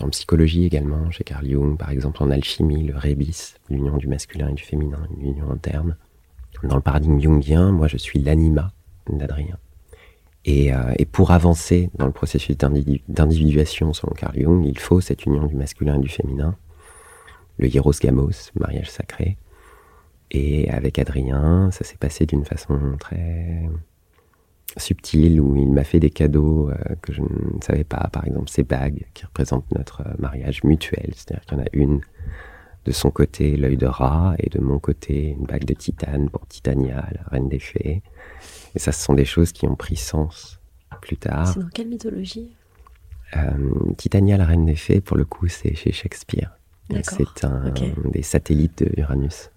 en 0.00 0.08
psychologie 0.08 0.64
également, 0.64 1.10
chez 1.10 1.24
Carl 1.24 1.46
Jung, 1.46 1.76
par 1.76 1.90
exemple 1.90 2.22
en 2.22 2.30
alchimie, 2.30 2.84
le 2.84 2.96
rébis, 2.96 3.54
l'union 3.68 3.96
du 3.96 4.08
masculin 4.08 4.48
et 4.48 4.54
du 4.54 4.62
féminin, 4.62 5.06
une 5.16 5.30
union 5.30 5.50
interne. 5.50 5.96
Dans 6.62 6.76
le 6.76 6.82
paradigme 6.82 7.20
jungien, 7.20 7.72
moi 7.72 7.88
je 7.88 7.96
suis 7.96 8.20
l'anima 8.20 8.72
d'Adrien. 9.08 9.58
Euh, 10.48 10.94
et, 10.98 11.04
pour 11.04 11.30
avancer 11.30 11.90
dans 11.94 12.06
le 12.06 12.12
processus 12.12 12.56
d'individuation 12.56 13.92
selon 13.92 14.12
Carl 14.14 14.34
Jung, 14.38 14.64
il 14.64 14.78
faut 14.78 15.00
cette 15.00 15.24
union 15.24 15.46
du 15.46 15.54
masculin 15.54 15.96
et 15.96 16.00
du 16.00 16.08
féminin, 16.08 16.56
le 17.58 17.68
hieros 17.68 17.92
gamos, 18.00 18.50
mariage 18.58 18.90
sacré. 18.90 19.36
Et 20.30 20.70
avec 20.70 20.98
Adrien, 20.98 21.70
ça 21.70 21.84
s'est 21.84 21.98
passé 21.98 22.24
d'une 22.24 22.44
façon 22.44 22.96
très 22.98 23.68
subtile, 24.78 25.40
où 25.40 25.56
il 25.56 25.70
m'a 25.70 25.84
fait 25.84 26.00
des 26.00 26.10
cadeaux 26.10 26.70
euh, 26.70 26.94
que 27.02 27.12
je 27.12 27.20
ne 27.20 27.60
savais 27.62 27.84
pas, 27.84 28.08
par 28.10 28.26
exemple 28.26 28.48
ces 28.48 28.62
bagues 28.62 29.04
qui 29.12 29.26
représentent 29.26 29.70
notre 29.72 30.00
euh, 30.00 30.14
mariage 30.18 30.64
mutuel, 30.64 31.10
c'est-à-dire 31.14 31.44
qu'il 31.44 31.58
y 31.58 31.60
en 31.60 31.64
a 31.64 31.68
une 31.74 32.00
de 32.84 32.92
son 32.92 33.10
côté 33.10 33.56
l'œil 33.56 33.76
de 33.76 33.86
rat 33.86 34.34
et 34.38 34.48
de 34.48 34.60
mon 34.60 34.78
côté 34.78 35.28
une 35.38 35.44
bague 35.44 35.64
de 35.64 35.74
titane 35.74 36.30
pour 36.30 36.46
Titania, 36.46 37.06
la 37.12 37.22
reine 37.30 37.48
des 37.48 37.58
fées. 37.58 38.02
Et 38.74 38.78
ça, 38.78 38.90
ce 38.90 39.04
sont 39.04 39.14
des 39.14 39.24
choses 39.24 39.52
qui 39.52 39.66
ont 39.68 39.76
pris 39.76 39.96
sens 39.96 40.58
plus 41.00 41.16
tard. 41.16 41.46
C'est 41.46 41.60
dans 41.60 41.68
quelle 41.68 41.88
mythologie? 41.88 42.56
Euh, 43.36 43.92
Titania, 43.96 44.36
la 44.36 44.46
reine 44.46 44.66
des 44.66 44.74
fées, 44.74 45.00
pour 45.00 45.16
le 45.16 45.24
coup, 45.24 45.48
c'est 45.48 45.74
chez 45.74 45.92
Shakespeare. 45.92 46.50
C'est 47.02 47.44
un 47.44 47.72
des 48.12 48.22
satellites 48.22 48.82
de 48.82 49.00
Uranus. 49.00 49.50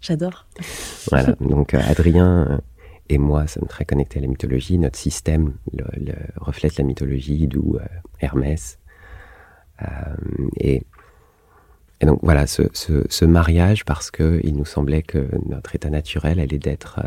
J'adore. 0.00 0.46
Voilà, 1.10 1.32
donc 1.40 1.74
euh, 1.74 1.80
Adrien 1.88 2.46
euh, 2.50 2.58
et 3.08 3.18
moi 3.18 3.46
sommes 3.46 3.66
très 3.66 3.84
connectés 3.84 4.18
à 4.18 4.22
la 4.22 4.28
mythologie. 4.28 4.78
Notre 4.78 4.98
système 4.98 5.54
le, 5.72 6.14
reflète 6.36 6.76
la 6.76 6.84
mythologie, 6.84 7.48
d'où 7.48 7.78
Hermès. 8.20 8.78
et, 10.56 10.82
et, 12.00 12.06
donc 12.06 12.20
voilà, 12.22 12.46
ce, 12.46 12.62
ce, 12.72 13.24
mariage, 13.24 13.84
parce 13.84 14.10
qu'il 14.10 14.54
nous 14.54 14.64
semblait 14.64 15.02
que 15.02 15.28
notre 15.46 15.74
état 15.74 15.90
naturel 15.90 16.38
allait 16.38 16.58
d'être 16.58 17.00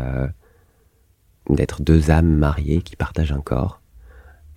d'être 1.50 1.82
deux 1.82 2.10
âmes 2.10 2.34
mariées 2.36 2.82
qui 2.82 2.96
partagent 2.96 3.32
un 3.32 3.40
corps 3.40 3.80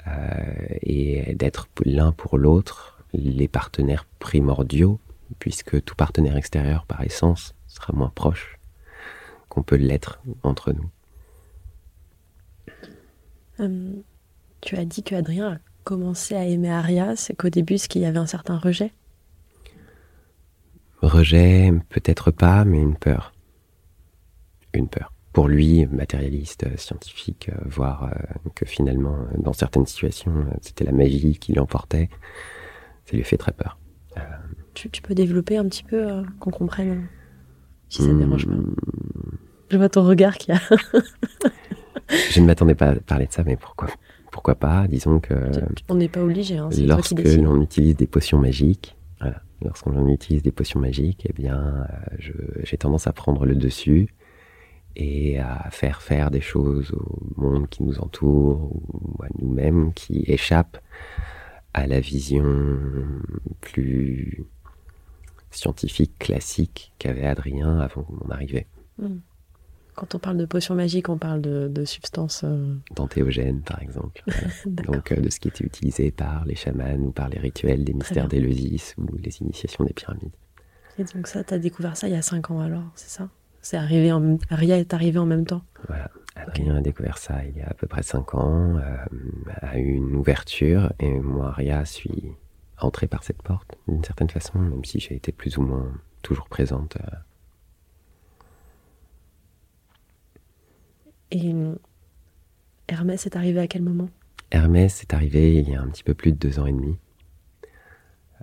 euh, 0.07 0.43
et 0.81 1.35
d'être 1.35 1.67
l'un 1.83 2.11
pour 2.11 2.37
l'autre 2.37 3.03
les 3.13 3.47
partenaires 3.47 4.05
primordiaux, 4.19 4.99
puisque 5.39 5.83
tout 5.83 5.95
partenaire 5.95 6.37
extérieur 6.37 6.85
par 6.85 7.01
essence 7.01 7.55
sera 7.67 7.93
moins 7.93 8.11
proche 8.13 8.59
qu'on 9.49 9.63
peut 9.63 9.75
l'être 9.75 10.21
entre 10.43 10.73
nous. 10.73 10.89
Euh, 13.59 13.93
tu 14.61 14.75
as 14.75 14.85
dit 14.85 15.03
que 15.03 15.15
Adrien 15.15 15.53
a 15.53 15.57
commencé 15.83 16.35
à 16.35 16.45
aimer 16.45 16.71
Aria, 16.71 17.15
c'est 17.15 17.35
qu'au 17.35 17.49
début, 17.49 17.77
ce 17.77 17.87
qu'il 17.87 18.01
y 18.01 18.05
avait 18.05 18.17
un 18.17 18.25
certain 18.25 18.57
rejet? 18.57 18.91
Rejet, 21.01 21.71
peut-être 21.89 22.31
pas, 22.31 22.65
mais 22.65 22.81
une 22.81 22.95
peur. 22.95 23.33
Une 24.73 24.89
peur 24.89 25.11
pour 25.31 25.49
lui, 25.49 25.85
matérialiste, 25.87 26.63
euh, 26.63 26.77
scientifique, 26.77 27.49
euh, 27.49 27.57
voir 27.65 28.09
que 28.55 28.65
finalement, 28.65 29.17
dans 29.37 29.51
certaines 29.51 29.85
situations, 29.85 30.45
c'était 30.61 30.85
la 30.85 30.93
magie 30.93 31.37
qui 31.37 31.51
l'emportait, 31.51 32.09
ça 33.05 33.17
lui 33.17 33.23
fait 33.23 33.35
très 33.35 33.51
peur. 33.51 33.77
Tu, 34.75 35.01
peux 35.01 35.15
développer 35.15 35.57
un 35.57 35.65
petit 35.65 35.83
peu, 35.83 36.23
qu'on 36.39 36.51
comprenne, 36.51 37.07
si 37.89 38.03
ça 38.03 38.09
ne 38.09 38.19
dérange 38.19 38.45
pas. 38.45 38.53
Je 39.71 39.77
vois 39.77 39.89
ton 39.89 40.03
regard 40.03 40.37
qui 40.37 40.51
a... 40.51 40.59
je 42.29 42.39
ne 42.39 42.45
m'attendais 42.45 42.75
pas 42.75 42.89
à 42.89 42.95
parler 42.95 43.25
de 43.25 43.31
ça, 43.31 43.43
mais 43.43 43.55
pourquoi, 43.55 43.87
pourquoi 44.31 44.55
pas? 44.55 44.87
Disons 44.87 45.19
que. 45.19 45.33
On 45.89 45.95
n'est 45.95 46.09
pas 46.09 46.21
obligé. 46.21 46.57
Hein, 46.57 46.69
lorsque 46.85 47.19
l'on 47.19 47.61
utilise 47.61 47.95
des 47.95 48.05
potions 48.05 48.37
magiques, 48.37 48.95
voilà, 49.19 49.41
lorsqu'on 49.63 50.07
utilise 50.07 50.43
des 50.43 50.51
potions 50.51 50.79
magiques, 50.79 51.25
eh 51.29 51.33
bien, 51.33 51.87
j'ai 52.63 52.77
tendance 52.77 53.07
à 53.07 53.13
prendre 53.13 53.45
le 53.45 53.55
dessus 53.55 54.13
et 54.95 55.39
à 55.39 55.69
faire 55.71 56.01
faire 56.01 56.31
des 56.31 56.41
choses 56.41 56.93
au 56.93 57.41
monde 57.41 57.67
qui 57.69 57.83
nous 57.83 57.99
entoure 57.99 58.71
ou 58.73 59.23
à 59.23 59.27
nous-mêmes 59.39 59.93
qui 59.93 60.23
échappent 60.27 60.77
à 61.73 61.87
la 61.87 61.99
vision 61.99 62.45
plus 63.61 64.45
scientifique 65.55 66.17
classique 66.19 66.93
qu'avait 66.99 67.25
Adrien 67.25 67.79
avant 67.79 68.05
mon 68.09 68.29
arrivée. 68.29 68.67
Hmm. 68.97 69.17
Quand 69.95 70.13
on 70.13 70.19
parle 70.19 70.37
de 70.37 70.45
potions 70.45 70.75
magiques, 70.75 71.07
on 71.07 71.17
parle 71.17 71.41
de, 71.41 71.85
substances... 71.85 72.43
Euh... 72.43 72.75
par 73.65 73.81
exemple. 73.81 74.21
Donc 74.65 75.11
euh, 75.11 75.21
de 75.21 75.29
ce 75.29 75.39
qui 75.39 75.47
était 75.47 75.63
utilisé 75.63 76.11
par 76.11 76.43
les 76.45 76.55
chamans 76.55 76.97
ou 76.99 77.11
par 77.11 77.29
les 77.29 77.39
rituels 77.39 77.85
des 77.85 77.93
mystères 77.93 78.27
d'Éleusis 78.27 78.93
ou 78.97 79.07
les 79.17 79.37
initiations 79.41 79.85
des 79.85 79.93
pyramides. 79.93 80.33
Et 80.97 81.03
donc 81.03 81.27
ça, 81.27 81.43
tu 81.43 81.53
as 81.53 81.59
découvert 81.59 81.95
ça 81.95 82.07
il 82.07 82.13
y 82.13 82.17
a 82.17 82.21
5 82.21 82.51
ans 82.51 82.59
alors, 82.59 82.91
c'est 82.95 83.09
ça? 83.09 83.29
C'est 83.61 83.77
arrivé 83.77 84.11
en... 84.11 84.37
Aria 84.49 84.77
est 84.77 84.93
arrivé 84.93 85.17
en 85.17 85.25
même 85.25 85.45
temps? 85.45 85.63
Voilà. 85.87 86.09
Adrien 86.35 86.75
a 86.75 86.81
découvert 86.81 87.17
ça 87.17 87.43
il 87.45 87.57
y 87.57 87.61
a 87.61 87.69
à 87.69 87.73
peu 87.73 87.87
près 87.87 88.03
5 88.03 88.35
ans, 88.35 88.77
euh, 88.77 88.97
a 89.61 89.77
eu 89.77 89.93
une 89.93 90.15
ouverture, 90.15 90.91
et 90.99 91.19
moi, 91.19 91.49
Aria, 91.49 91.85
suis 91.85 92.33
entré 92.79 93.07
par 93.07 93.23
cette 93.23 93.41
porte, 93.41 93.77
d'une 93.87 94.03
certaine 94.03 94.29
façon, 94.29 94.59
même 94.59 94.83
si 94.85 94.99
j'ai 94.99 95.15
été 95.15 95.31
plus 95.31 95.57
ou 95.57 95.61
moins 95.61 95.91
toujours 96.21 96.49
présente. 96.49 96.97
Euh, 96.97 97.15
Et 101.31 101.53
Hermès 102.87 103.25
est 103.25 103.35
arrivé 103.35 103.59
à 103.59 103.67
quel 103.67 103.81
moment? 103.81 104.09
Hermès 104.51 105.01
est 105.01 105.13
arrivé 105.13 105.55
il 105.55 105.69
y 105.69 105.75
a 105.75 105.81
un 105.81 105.87
petit 105.87 106.03
peu 106.03 106.13
plus 106.13 106.31
de 106.31 106.37
deux 106.37 106.59
ans 106.59 106.65
et 106.65 106.71
demi. 106.71 106.97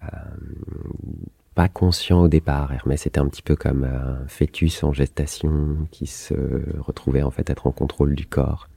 Euh, 0.02 0.06
pas 1.54 1.68
conscient 1.68 2.22
au 2.22 2.28
départ. 2.28 2.72
Hermès 2.72 3.06
était 3.06 3.20
un 3.20 3.28
petit 3.28 3.42
peu 3.42 3.56
comme 3.56 3.84
un 3.84 4.26
fœtus 4.26 4.82
en 4.82 4.92
gestation 4.92 5.86
qui 5.90 6.06
se 6.06 6.34
retrouvait 6.80 7.22
en 7.22 7.30
fait 7.30 7.50
être 7.50 7.66
en 7.66 7.72
contrôle 7.72 8.14
du 8.14 8.26
corps, 8.26 8.68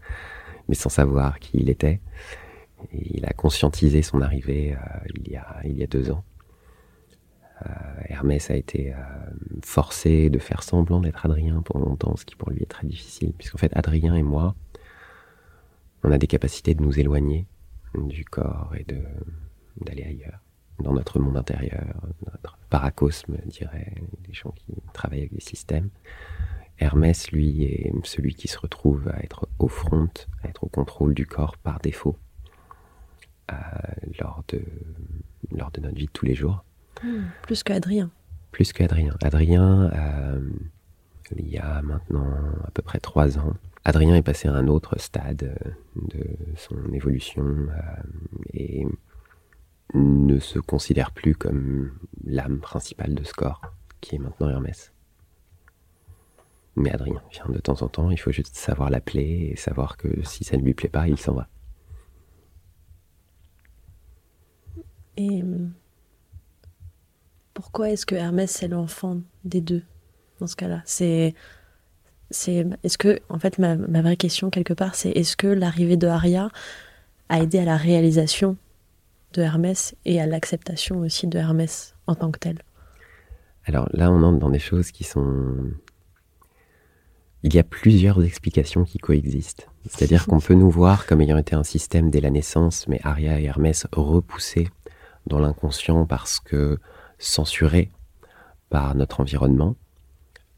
mais 0.69 0.75
sans 0.75 0.89
savoir 0.89 1.39
qui 1.39 1.57
il 1.57 1.69
était. 1.69 1.99
Il 2.93 3.25
a 3.25 3.33
conscientisé 3.33 4.01
son 4.01 4.21
arrivée 4.21 4.73
euh, 4.73 5.07
il, 5.15 5.31
y 5.77 5.83
a, 5.83 5.87
deux 5.87 6.11
ans. 6.11 6.23
Euh, 7.65 7.69
Hermès 8.09 8.49
a 8.49 8.55
été 8.55 8.93
euh, 8.93 8.97
forcé 9.63 10.29
de 10.29 10.39
faire 10.39 10.63
semblant 10.63 10.99
d'être 10.99 11.25
Adrien 11.25 11.61
pendant 11.61 11.85
longtemps, 11.85 12.15
ce 12.15 12.25
qui 12.25 12.35
pour 12.35 12.49
lui 12.49 12.61
est 12.61 12.69
très 12.69 12.85
difficile, 12.85 13.33
puisqu'en 13.37 13.57
fait 13.57 13.75
Adrien 13.75 14.15
et 14.15 14.23
moi, 14.23 14.55
on 16.03 16.11
a 16.11 16.17
des 16.17 16.27
capacités 16.27 16.75
de 16.75 16.81
nous 16.81 16.99
éloigner 16.99 17.47
du 17.95 18.25
corps 18.25 18.73
et 18.77 18.85
d'aller 19.81 20.03
ailleurs, 20.03 20.39
dans 20.79 20.93
notre 20.93 21.19
monde 21.19 21.37
intérieur, 21.37 21.95
notre 22.25 22.57
paracosme, 22.69 23.37
dirait 23.45 23.95
les 24.27 24.33
gens 24.33 24.51
qui 24.51 24.73
travaillent 24.93 25.21
avec 25.21 25.33
des 25.33 25.41
systèmes. 25.41 25.89
Hermès, 26.77 27.31
lui, 27.31 27.63
est 27.63 27.93
celui 28.03 28.35
qui 28.35 28.49
se 28.49 28.59
retrouve 28.59 29.07
à 29.07 29.23
être 29.23 29.47
au 29.59 29.69
front, 29.69 30.09
à 30.43 30.49
être 30.49 30.65
au 30.65 30.67
contrôle 30.67 31.13
du 31.13 31.25
corps 31.25 31.57
par 31.57 31.79
défaut, 31.79 32.17
lors, 34.19 34.43
de, 34.49 34.61
lors 35.51 35.71
de 35.71 35.81
notre 35.81 35.95
vie 35.95 36.05
de 36.05 36.11
tous 36.11 36.25
les 36.25 36.35
jours. 36.35 36.63
Hmm. 37.03 37.23
plus 37.41 37.63
qu'Adrien. 37.63 38.09
Plus 38.51 38.71
qu'Adrien. 38.71 39.15
Adrien, 39.21 39.91
euh, 39.93 40.49
il 41.35 41.49
y 41.49 41.57
a 41.57 41.81
maintenant 41.81 42.25
à 42.65 42.71
peu 42.71 42.81
près 42.81 42.99
trois 42.99 43.37
ans, 43.37 43.53
Adrien 43.85 44.15
est 44.15 44.23
passé 44.23 44.47
à 44.47 44.53
un 44.53 44.67
autre 44.67 44.99
stade 44.99 45.43
euh, 45.43 45.69
de 45.95 46.25
son 46.55 46.91
évolution 46.91 47.43
euh, 47.43 48.01
et 48.51 48.85
ne 49.93 50.39
se 50.39 50.57
considère 50.57 51.11
plus 51.11 51.35
comme 51.35 51.91
l'âme 52.25 52.59
principale 52.59 53.13
de 53.13 53.23
ce 53.23 53.33
corps, 53.33 53.61
qui 54.01 54.15
est 54.15 54.19
maintenant 54.19 54.49
Hermès. 54.49 54.91
Mais 56.75 56.91
Adrien 56.91 57.21
vient 57.31 57.45
de 57.47 57.59
temps 57.59 57.83
en 57.83 57.87
temps, 57.87 58.09
il 58.09 58.19
faut 58.19 58.31
juste 58.31 58.55
savoir 58.55 58.89
l'appeler 58.89 59.51
et 59.51 59.55
savoir 59.55 59.97
que 59.97 60.07
si 60.23 60.43
ça 60.43 60.57
ne 60.57 60.63
lui 60.63 60.73
plaît 60.73 60.89
pas, 60.89 61.07
il 61.07 61.17
s'en 61.17 61.33
va. 61.33 61.47
Et 65.17 65.43
pourquoi 67.53 67.89
est-ce 67.89 68.05
que 68.05 68.15
Hermès 68.15 68.51
c'est 68.51 68.67
l'enfant 68.67 69.21
des 69.43 69.61
deux 69.61 69.83
dans 70.39 70.47
ce 70.47 70.55
cas-là? 70.55 70.81
C'est 70.85 71.33
c'est 72.31 72.65
est-ce 72.83 72.97
que 72.97 73.19
en 73.29 73.39
fait 73.39 73.59
ma, 73.59 73.75
vraie 73.75 74.17
question 74.17 74.49
quelque 74.49 74.73
part 74.73 74.95
c'est 74.95 75.11
est-ce 75.11 75.37
que 75.37 75.47
l'arrivée 75.47 75.97
de 75.97 76.07
Aria 76.07 76.49
a 77.29 77.39
aidé 77.41 77.59
à 77.59 77.65
la 77.65 77.77
réalisation 77.77 78.57
de 79.33 79.41
Hermès 79.41 79.95
et 80.05 80.19
à 80.19 80.25
l'acceptation 80.25 80.99
aussi 80.99 81.27
de 81.27 81.37
Hermès 81.37 81.95
en 82.07 82.15
tant 82.15 82.31
que 82.31 82.39
tel 82.39 82.61
Alors 83.65 83.87
là 83.93 84.11
on 84.11 84.23
entre 84.23 84.39
dans 84.39 84.49
des 84.49 84.59
choses 84.59 84.91
qui 84.91 85.03
sont 85.03 85.55
il 87.43 87.53
y 87.53 87.59
a 87.59 87.63
plusieurs 87.63 88.23
explications 88.23 88.85
qui 88.85 88.97
coexistent. 88.97 89.69
C'est-à-dire 89.87 90.25
qu'on 90.25 90.39
peut 90.39 90.55
nous 90.55 90.71
voir 90.71 91.05
comme 91.05 91.21
ayant 91.21 91.37
été 91.37 91.55
un 91.55 91.63
système 91.63 92.09
dès 92.09 92.19
la 92.19 92.31
naissance, 92.31 92.87
mais 92.87 92.99
Aria 93.03 93.39
et 93.39 93.43
Hermès 93.43 93.85
repoussés 93.91 94.67
dans 95.27 95.39
l'inconscient 95.39 96.05
parce 96.05 96.39
que 96.39 96.79
censurés 97.17 97.91
par 98.69 98.95
notre 98.95 99.21
environnement 99.21 99.75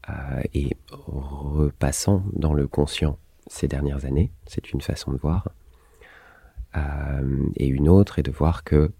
euh, 0.08 0.42
et 0.54 0.76
repassant 0.90 2.24
dans 2.32 2.54
le 2.54 2.66
conscient 2.66 3.18
ces 3.46 3.68
dernières 3.68 4.04
années. 4.04 4.32
C'est 4.46 4.72
une 4.72 4.80
façon 4.80 5.12
de 5.12 5.18
voir. 5.18 5.48
Euh, 6.76 7.46
et 7.56 7.66
une 7.66 7.88
autre 7.88 8.18
est 8.18 8.22
de 8.22 8.30
voir 8.30 8.64
que 8.64 8.92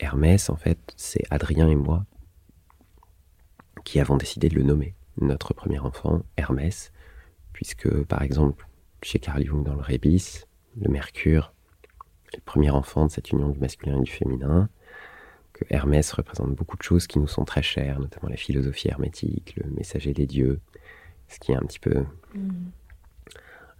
Hermès, 0.00 0.50
en 0.50 0.56
fait, 0.56 0.78
c'est 0.96 1.24
Adrien 1.30 1.68
et 1.68 1.76
moi 1.76 2.04
qui 3.84 4.00
avons 4.00 4.16
décidé 4.16 4.48
de 4.48 4.54
le 4.54 4.62
nommer. 4.62 4.94
Notre 5.20 5.54
premier 5.54 5.78
enfant, 5.78 6.22
Hermès, 6.36 6.92
puisque 7.52 8.04
par 8.04 8.22
exemple, 8.22 8.68
chez 9.02 9.18
Carl 9.18 9.44
Jung 9.44 9.64
dans 9.64 9.74
le 9.74 9.80
Rébis, 9.80 10.44
le 10.80 10.88
Mercure, 10.88 11.52
le 12.34 12.40
premier 12.40 12.70
enfant 12.70 13.06
de 13.06 13.10
cette 13.10 13.30
union 13.30 13.48
du 13.48 13.58
masculin 13.58 13.98
et 13.98 14.04
du 14.04 14.10
féminin, 14.10 14.68
Hermès 15.70 16.12
représente 16.12 16.54
beaucoup 16.54 16.76
de 16.76 16.82
choses 16.82 17.06
qui 17.06 17.18
nous 17.18 17.26
sont 17.26 17.44
très 17.44 17.62
chères, 17.62 18.00
notamment 18.00 18.28
la 18.28 18.36
philosophie 18.36 18.88
hermétique, 18.88 19.54
le 19.56 19.70
messager 19.70 20.12
des 20.12 20.26
dieux, 20.26 20.60
ce 21.28 21.38
qui 21.38 21.52
est 21.52 21.56
un 21.56 21.62
petit 21.62 21.80
peu 21.80 22.04
mm. 22.34 22.50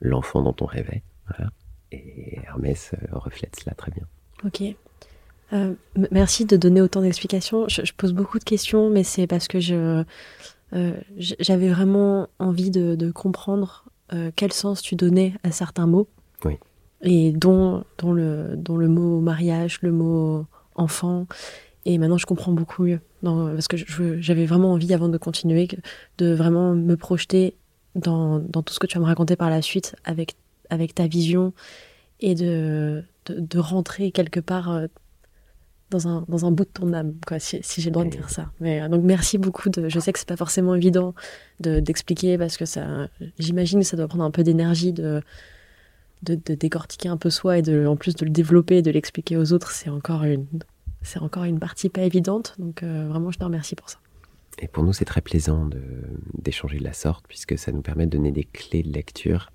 l'enfant 0.01 0.43
dont 0.43 0.57
on 0.61 0.67
rêvait. 0.67 1.03
Et 1.93 2.39
Hermès 2.45 2.93
euh, 2.95 3.19
reflète 3.19 3.57
cela 3.57 3.75
très 3.75 3.91
bien. 3.91 4.05
Ok. 4.45 4.63
Euh, 5.53 5.75
merci 6.11 6.45
de 6.45 6.57
donner 6.57 6.81
autant 6.81 7.01
d'explications. 7.01 7.69
Je, 7.69 7.93
pose 7.97 8.13
beaucoup 8.13 8.39
de 8.39 8.45
questions, 8.45 8.91
mais 8.91 9.03
c'est 9.03 9.27
parce 9.27 9.49
que 9.49 9.61
je 9.61 10.05
euh, 10.75 10.93
j'avais 11.17 11.71
vraiment 11.71 12.29
envie 12.39 12.71
de, 12.71 13.11
comprendre 13.11 13.85
quel 14.37 14.53
sens 14.53 14.81
tu 14.81 14.97
donnais 14.97 15.35
à 15.43 15.51
certains 15.51 15.87
mots. 15.87 16.09
Oui. 16.45 16.59
Et 17.03 17.33
dont, 17.33 17.85
dont, 17.99 18.13
le, 18.13 18.55
dont 18.57 18.77
le 18.77 18.89
mot 18.89 19.21
mariage, 19.21 19.81
le 19.83 19.93
mot 19.93 20.47
enfant, 20.75 21.27
et 21.85 21.99
maintenant, 21.99 22.19
je 22.19 22.27
comprends 22.27 22.53
beaucoup 22.53 22.85
mieux. 22.85 23.01
parce 23.23 23.69
que 23.69 23.77
j'avais 24.21 24.47
vraiment 24.47 24.73
envie, 24.73 24.93
avant 24.93 25.09
de 25.09 25.19
continuer, 25.19 25.69
de 26.19 26.33
vraiment 26.33 26.75
me 26.75 26.97
projeter 26.97 27.57
dans, 27.95 28.41
tout 28.41 28.73
ce 28.73 28.79
que 28.79 28.87
tu 28.87 28.99
vas 28.99 29.03
me 29.03 29.07
raconter 29.07 29.37
par 29.37 29.51
la 29.51 29.63
suite 29.63 29.97
avec, 30.05 30.37
avec 30.71 30.95
ta 30.95 31.07
vision 31.07 31.53
et 32.21 32.35
de, 32.35 33.05
de, 33.27 33.59
rentrer 33.59 34.11
quelque 34.11 34.41
part 34.41 34.71
euh, 34.71 34.87
dans 35.91 36.09
un, 36.09 36.25
dans 36.29 36.45
un 36.45 36.51
bout 36.51 36.65
de 36.65 36.71
ton 36.71 36.93
âme, 36.93 37.15
quoi, 37.27 37.39
si, 37.39 37.61
j'ai 37.63 37.87
le 37.87 37.93
droit 37.93 38.05
de 38.05 38.11
dire 38.11 38.29
ça. 38.29 38.51
Mais, 38.61 38.83
euh, 38.83 38.89
donc 38.89 39.05
merci 39.05 39.39
beaucoup. 39.39 39.71
De, 39.71 39.89
je 39.89 40.01
sais 40.01 40.13
que 40.13 40.19
c'est 40.19 40.29
pas 40.29 40.37
forcément 40.37 40.75
évident 40.75 41.15
d'expliquer 41.61 42.37
parce 42.37 42.57
que 42.57 42.67
ça, 42.67 43.09
j'imagine 43.39 43.81
que 43.81 43.87
ça 43.87 43.97
doit 43.97 44.09
prendre 44.09 44.25
un 44.25 44.31
peu 44.31 44.43
d'énergie 44.43 44.93
de, 44.93 45.23
de, 46.25 46.35
de, 46.35 46.55
décortiquer 46.55 47.09
un 47.09 47.17
peu 47.17 47.31
soi 47.31 47.59
et 47.59 47.63
de, 47.63 47.87
en 47.87 47.97
plus 47.97 48.15
de 48.17 48.25
le 48.25 48.31
développer 48.31 48.79
et 48.79 48.83
de 48.83 48.91
l'expliquer 48.91 49.37
aux 49.37 49.53
autres. 49.53 49.71
C'est 49.71 49.91
encore 49.91 50.25
une 50.25 50.47
c'est 51.03 51.21
encore 51.21 51.45
une 51.45 51.59
partie 51.59 51.89
pas 51.89 52.03
évidente. 52.03 52.55
Donc 52.59 52.83
euh, 52.83 53.09
vraiment, 53.09 53.31
je 53.31 53.39
te 53.39 53.45
remercie 53.45 53.75
pour 53.75 53.89
ça. 53.91 53.99
Et 54.61 54.69
pour 54.69 54.83
nous, 54.83 54.93
c'est 54.93 55.05
très 55.05 55.21
plaisant 55.21 55.69
d'échanger 56.35 56.79
de, 56.79 56.85
la 56.85 56.93
sorte, 56.93 57.27
puisque 57.29 57.57
ça 57.57 57.71
nous 57.71 57.83
permet 57.83 58.07
de 58.07 58.11
donner 58.11 58.33
des 58.33 58.45
clés 58.45 58.83
de 58.83 58.93
lecture 58.93 59.53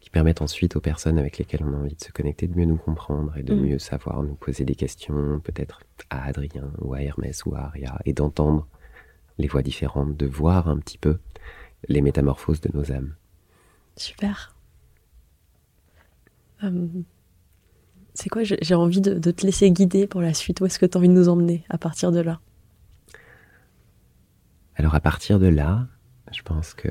qui 0.00 0.10
permettent 0.10 0.42
ensuite 0.42 0.74
aux 0.74 0.80
personnes 0.80 1.18
avec 1.18 1.38
lesquelles 1.38 1.62
on 1.62 1.74
a 1.74 1.76
envie 1.76 1.94
de 1.94 2.02
se 2.02 2.10
connecter 2.10 2.48
de 2.48 2.58
mieux 2.58 2.64
nous 2.64 2.76
comprendre 2.76 3.36
et 3.36 3.42
de 3.42 3.54
mm. 3.54 3.60
mieux 3.60 3.78
savoir 3.78 4.22
nous 4.22 4.34
poser 4.34 4.64
des 4.64 4.74
questions, 4.74 5.40
peut-être 5.40 5.82
à 6.10 6.24
Adrien 6.24 6.72
ou 6.78 6.94
à 6.94 7.02
Hermès 7.02 7.44
ou 7.44 7.54
à 7.54 7.66
Aria, 7.66 8.00
et 8.04 8.12
d'entendre 8.12 8.66
les 9.38 9.48
voix 9.48 9.62
différentes, 9.62 10.16
de 10.16 10.26
voir 10.26 10.68
un 10.68 10.78
petit 10.78 10.98
peu 10.98 11.18
les 11.88 12.00
métamorphoses 12.00 12.60
de 12.60 12.70
nos 12.74 12.90
âmes. 12.90 13.14
Super. 13.96 14.56
Euh, 16.64 16.88
c'est 18.14 18.28
quoi 18.28 18.42
J'ai 18.44 18.74
envie 18.74 19.00
de, 19.00 19.30
te 19.30 19.46
laisser 19.46 19.70
guider 19.70 20.06
pour 20.06 20.20
la 20.20 20.34
suite. 20.34 20.60
Où 20.60 20.66
est-ce 20.66 20.78
que 20.78 20.86
tu 20.86 20.96
as 20.96 20.98
envie 20.98 21.08
de 21.08 21.14
nous 21.14 21.28
emmener 21.28 21.64
à 21.70 21.78
partir 21.78 22.12
de 22.12 22.20
là? 22.20 22.40
Alors 24.76 24.94
à 24.94 25.00
partir 25.00 25.38
de 25.38 25.46
là, 25.46 25.86
je 26.32 26.42
pense 26.42 26.74
que 26.74 26.88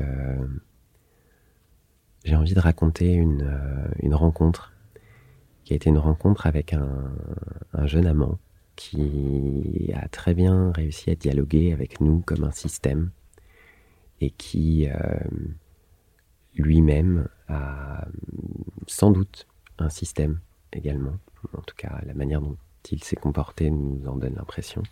j'ai 2.24 2.36
envie 2.36 2.54
de 2.54 2.60
raconter 2.60 3.14
une, 3.14 3.44
euh, 3.44 4.16
rencontre 4.16 4.74
qui 5.64 5.74
a 5.74 5.76
été 5.76 5.90
une 5.90 5.98
rencontre 5.98 6.48
avec 6.48 6.74
un, 6.74 7.14
jeune 7.86 8.08
amant 8.08 8.40
qui 8.76 9.92
a 9.96 10.08
très 10.08 10.34
bien 10.34 10.72
réussi 10.72 11.12
à 11.12 11.16
dialoguer 11.16 11.72
avec 11.72 12.02
nous 12.02 12.22
comme 12.22 12.44
un 12.44 12.52
système 12.52 13.12
et 14.22 14.32
qui 14.32 14.88
euh, 14.88 15.20
lui-même 16.56 17.28
a 17.48 18.08
sans 18.88 19.12
doute 19.12 19.48
un 19.78 19.90
système 19.90 20.40
également. 20.74 21.18
En 21.58 21.62
tout 21.62 21.76
cas, 21.76 22.02
la 22.06 22.14
manière 22.14 22.42
dont 22.42 22.58
il 22.92 23.04
s'est 23.04 23.16
comporté 23.16 23.70
nous 23.70 24.08
en 24.08 24.16
donne 24.16 24.36
l'impression. 24.36 24.84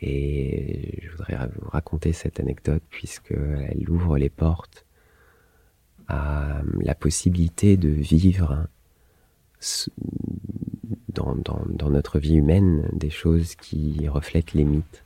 Et 0.00 1.00
je 1.02 1.10
voudrais 1.10 1.36
vous 1.58 1.68
raconter 1.70 2.12
cette 2.12 2.38
anecdote 2.40 2.82
puisqu'elle 2.90 3.88
ouvre 3.88 4.18
les 4.18 4.28
portes 4.28 4.84
à 6.08 6.60
la 6.80 6.94
possibilité 6.94 7.76
de 7.76 7.88
vivre 7.88 8.66
dans, 11.08 11.34
dans, 11.34 11.90
notre 11.90 12.18
vie 12.18 12.34
humaine 12.34 12.88
des 12.92 13.10
choses 13.10 13.54
qui 13.54 14.06
reflètent 14.08 14.52
les 14.52 14.64
mythes, 14.64 15.02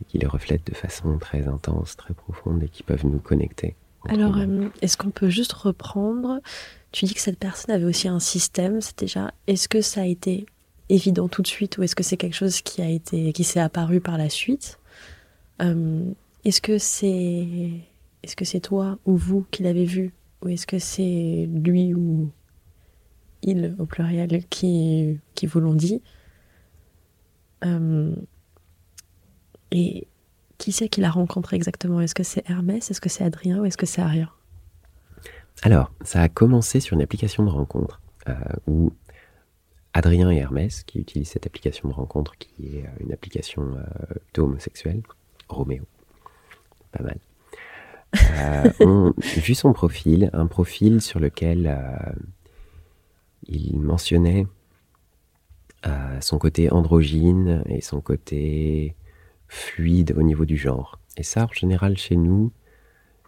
et 0.00 0.04
qui 0.04 0.18
les 0.18 0.26
reflètent 0.26 0.66
de 0.66 0.74
façon 0.74 1.18
très 1.18 1.48
intense, 1.48 1.96
très 1.96 2.14
profonde 2.14 2.62
et 2.62 2.68
qui 2.68 2.82
peuvent 2.82 3.04
nous 3.04 3.18
connecter. 3.18 3.74
Alors, 4.08 4.36
euh, 4.38 4.68
est-ce 4.82 4.96
qu'on 4.96 5.10
peut 5.10 5.28
juste 5.28 5.52
reprendre 5.52 6.40
Tu 6.96 7.04
dis 7.04 7.12
que 7.12 7.20
cette 7.20 7.38
personne 7.38 7.74
avait 7.74 7.84
aussi 7.84 8.08
un 8.08 8.20
système, 8.20 8.80
c'est 8.80 8.98
déjà. 8.98 9.30
Est-ce 9.46 9.68
que 9.68 9.82
ça 9.82 10.00
a 10.00 10.06
été 10.06 10.46
évident 10.88 11.28
tout 11.28 11.42
de 11.42 11.46
suite 11.46 11.76
ou 11.76 11.82
est-ce 11.82 11.94
que 11.94 12.02
c'est 12.02 12.16
quelque 12.16 12.32
chose 12.32 12.62
qui 12.62 12.80
a 12.80 12.88
été 12.88 13.34
qui 13.34 13.44
s'est 13.44 13.60
apparu 13.60 14.00
par 14.00 14.16
la 14.16 14.30
suite? 14.30 14.78
Euh, 15.60 16.10
Est-ce 16.46 16.62
que 16.62 16.78
c'est 16.78 17.68
est-ce 18.22 18.34
que 18.34 18.46
c'est 18.46 18.60
toi 18.60 18.98
ou 19.04 19.14
vous 19.14 19.44
qui 19.50 19.62
l'avez 19.62 19.84
vu 19.84 20.14
ou 20.40 20.48
est-ce 20.48 20.66
que 20.66 20.78
c'est 20.78 21.46
lui 21.52 21.92
ou 21.92 22.30
il 23.42 23.76
au 23.78 23.84
pluriel 23.84 24.46
qui 24.48 25.20
qui 25.34 25.44
vous 25.44 25.60
l'ont 25.60 25.74
dit? 25.74 26.00
Euh, 27.62 28.16
Et 29.70 30.08
qui 30.56 30.72
c'est 30.72 30.88
qui 30.88 31.02
l'a 31.02 31.10
rencontré 31.10 31.56
exactement? 31.56 32.00
Est-ce 32.00 32.14
que 32.14 32.22
c'est 32.22 32.48
Hermès? 32.48 32.90
Est-ce 32.90 33.02
que 33.02 33.10
c'est 33.10 33.24
Adrien 33.24 33.58
ou 33.60 33.66
est-ce 33.66 33.76
que 33.76 33.84
c'est 33.84 34.00
Aria? 34.00 34.32
Alors, 35.62 35.92
ça 36.02 36.20
a 36.22 36.28
commencé 36.28 36.80
sur 36.80 36.94
une 36.94 37.02
application 37.02 37.44
de 37.44 37.50
rencontre 37.50 38.00
euh, 38.28 38.34
où 38.66 38.92
Adrien 39.96 40.30
et 40.30 40.36
Hermès, 40.36 40.82
qui 40.82 40.98
utilisent 40.98 41.30
cette 41.30 41.46
application 41.46 41.88
de 41.88 41.94
rencontre, 41.94 42.36
qui 42.36 42.76
est 42.76 42.84
euh, 42.84 42.88
une 43.00 43.14
application 43.14 43.62
euh, 43.62 44.14
plutôt 44.24 44.44
homosexuelle, 44.44 45.00
Roméo, 45.48 45.84
pas 46.92 47.02
mal, 47.02 47.18
euh, 48.14 48.70
ont 48.86 49.14
vu 49.18 49.54
son 49.54 49.72
profil, 49.72 50.28
un 50.34 50.46
profil 50.46 51.00
sur 51.00 51.18
lequel 51.18 51.74
il 53.48 53.80
mentionnait 53.80 54.46
son 56.20 56.38
côté 56.38 56.70
androgyne 56.72 57.62
et 57.66 57.80
son 57.80 58.00
côté 58.00 58.96
fluide 59.48 60.14
au 60.16 60.22
niveau 60.22 60.44
du 60.44 60.56
genre. 60.56 60.98
Et 61.16 61.22
ça, 61.22 61.44
en 61.44 61.52
général, 61.52 61.96
chez 61.96 62.16
nous, 62.16 62.52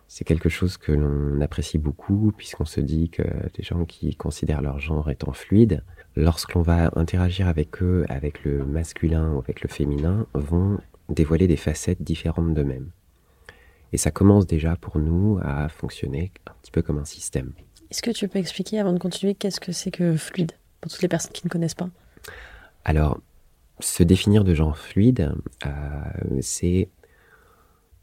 c'est 0.08 0.24
quelque 0.24 0.48
chose 0.48 0.78
que 0.78 0.90
l'on 0.90 1.40
apprécie 1.42 1.78
beaucoup, 1.78 2.32
puisqu'on 2.36 2.64
se 2.64 2.80
dit 2.80 3.10
que 3.10 3.22
des 3.54 3.62
gens 3.62 3.84
qui 3.84 4.16
considèrent 4.16 4.62
leur 4.62 4.80
genre 4.80 5.10
étant 5.10 5.32
fluide, 5.32 5.84
lorsqu'on 6.16 6.62
va 6.62 6.90
interagir 6.96 7.46
avec 7.46 7.82
eux, 7.82 8.06
avec 8.08 8.42
le 8.42 8.64
masculin 8.64 9.34
ou 9.34 9.38
avec 9.38 9.60
le 9.60 9.68
féminin, 9.68 10.26
vont 10.32 10.78
dévoiler 11.10 11.46
des 11.46 11.56
facettes 11.56 12.02
différentes 12.02 12.54
d'eux-mêmes. 12.54 12.90
Et 13.92 13.98
ça 13.98 14.10
commence 14.10 14.46
déjà 14.46 14.76
pour 14.76 14.98
nous 14.98 15.38
à 15.42 15.68
fonctionner 15.68 16.32
un 16.46 16.52
petit 16.62 16.70
peu 16.70 16.82
comme 16.82 16.98
un 16.98 17.04
système. 17.04 17.52
Est-ce 17.90 18.02
que 18.02 18.10
tu 18.10 18.28
peux 18.28 18.38
expliquer, 18.38 18.78
avant 18.78 18.92
de 18.92 18.98
continuer, 18.98 19.34
qu'est-ce 19.34 19.60
que 19.60 19.72
c'est 19.72 19.90
que 19.90 20.16
fluide, 20.16 20.52
pour 20.80 20.90
toutes 20.90 21.02
les 21.02 21.08
personnes 21.08 21.32
qui 21.32 21.46
ne 21.46 21.50
connaissent 21.50 21.74
pas? 21.74 21.88
Alors, 22.84 23.20
se 23.80 24.02
définir 24.02 24.44
de 24.44 24.54
genre 24.54 24.76
fluide, 24.76 25.32
euh, 25.66 25.70
c'est 26.40 26.88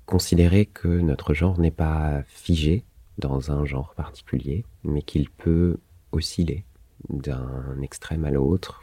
considérer 0.06 0.66
que 0.66 0.88
notre 0.88 1.34
genre 1.34 1.60
n'est 1.60 1.72
pas 1.72 2.24
figé 2.28 2.84
dans 3.18 3.52
un 3.52 3.66
genre 3.66 3.94
particulier, 3.96 4.66
mais 4.84 5.02
qu'il 5.02 5.30
peut 5.30 5.78
osciller 6.12 6.66
d'un 7.10 7.82
extrême 7.82 8.26
à 8.26 8.32
l'autre, 8.32 8.82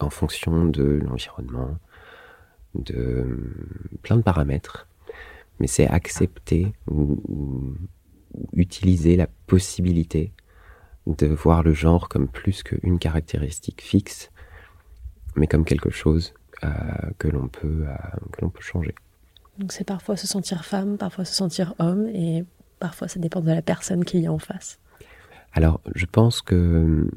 en 0.00 0.10
fonction 0.10 0.64
de 0.66 1.00
l'environnement, 1.04 1.78
de 2.74 3.26
plein 4.02 4.16
de 4.16 4.22
paramètres. 4.22 4.88
Mais 5.60 5.66
c'est 5.66 5.86
accepter 5.86 6.72
ou, 6.90 7.76
utiliser 8.52 9.14
la 9.16 9.28
possibilité 9.46 10.32
de 11.06 11.28
voir 11.28 11.62
le 11.62 11.72
genre 11.72 12.08
comme 12.08 12.26
plus 12.26 12.64
qu'une 12.64 12.98
caractéristique 12.98 13.80
fixe, 13.80 14.32
mais 15.36 15.46
comme 15.46 15.64
quelque 15.64 15.90
chose 15.90 16.34
euh, 16.64 16.68
euh, 16.68 17.10
que 17.18 17.28
l'on 17.28 17.48
peut 17.48 18.60
changer. 18.60 18.94
Donc 19.58 19.72
c'est 19.72 19.84
parfois 19.84 20.16
se 20.16 20.26
sentir 20.26 20.64
femme, 20.64 20.98
parfois 20.98 21.24
se 21.24 21.34
sentir 21.34 21.74
homme, 21.78 22.08
et 22.08 22.44
parfois 22.80 23.08
ça 23.08 23.20
dépend 23.20 23.40
de 23.40 23.50
la 23.50 23.62
personne 23.62 24.04
qui 24.04 24.24
est 24.24 24.28
en 24.28 24.38
face. 24.38 24.78
Alors, 25.52 25.80
je 25.94 26.06
pense 26.06 26.42
que 26.42 27.08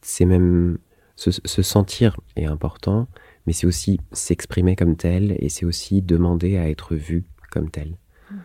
c'est 0.00 0.24
même 0.24 0.78
se, 1.16 1.62
sentir 1.62 2.18
est 2.36 2.46
important, 2.46 3.06
mais 3.46 3.52
c'est 3.52 3.66
aussi 3.66 4.00
s'exprimer 4.12 4.74
comme 4.74 4.96
tel 4.96 5.36
et 5.38 5.48
c'est 5.48 5.66
aussi 5.66 6.02
demander 6.02 6.56
à 6.56 6.68
être 6.68 6.94
vu 6.94 7.24
comme 7.50 7.70
tel. 7.70 7.96
Mm. 8.30 8.36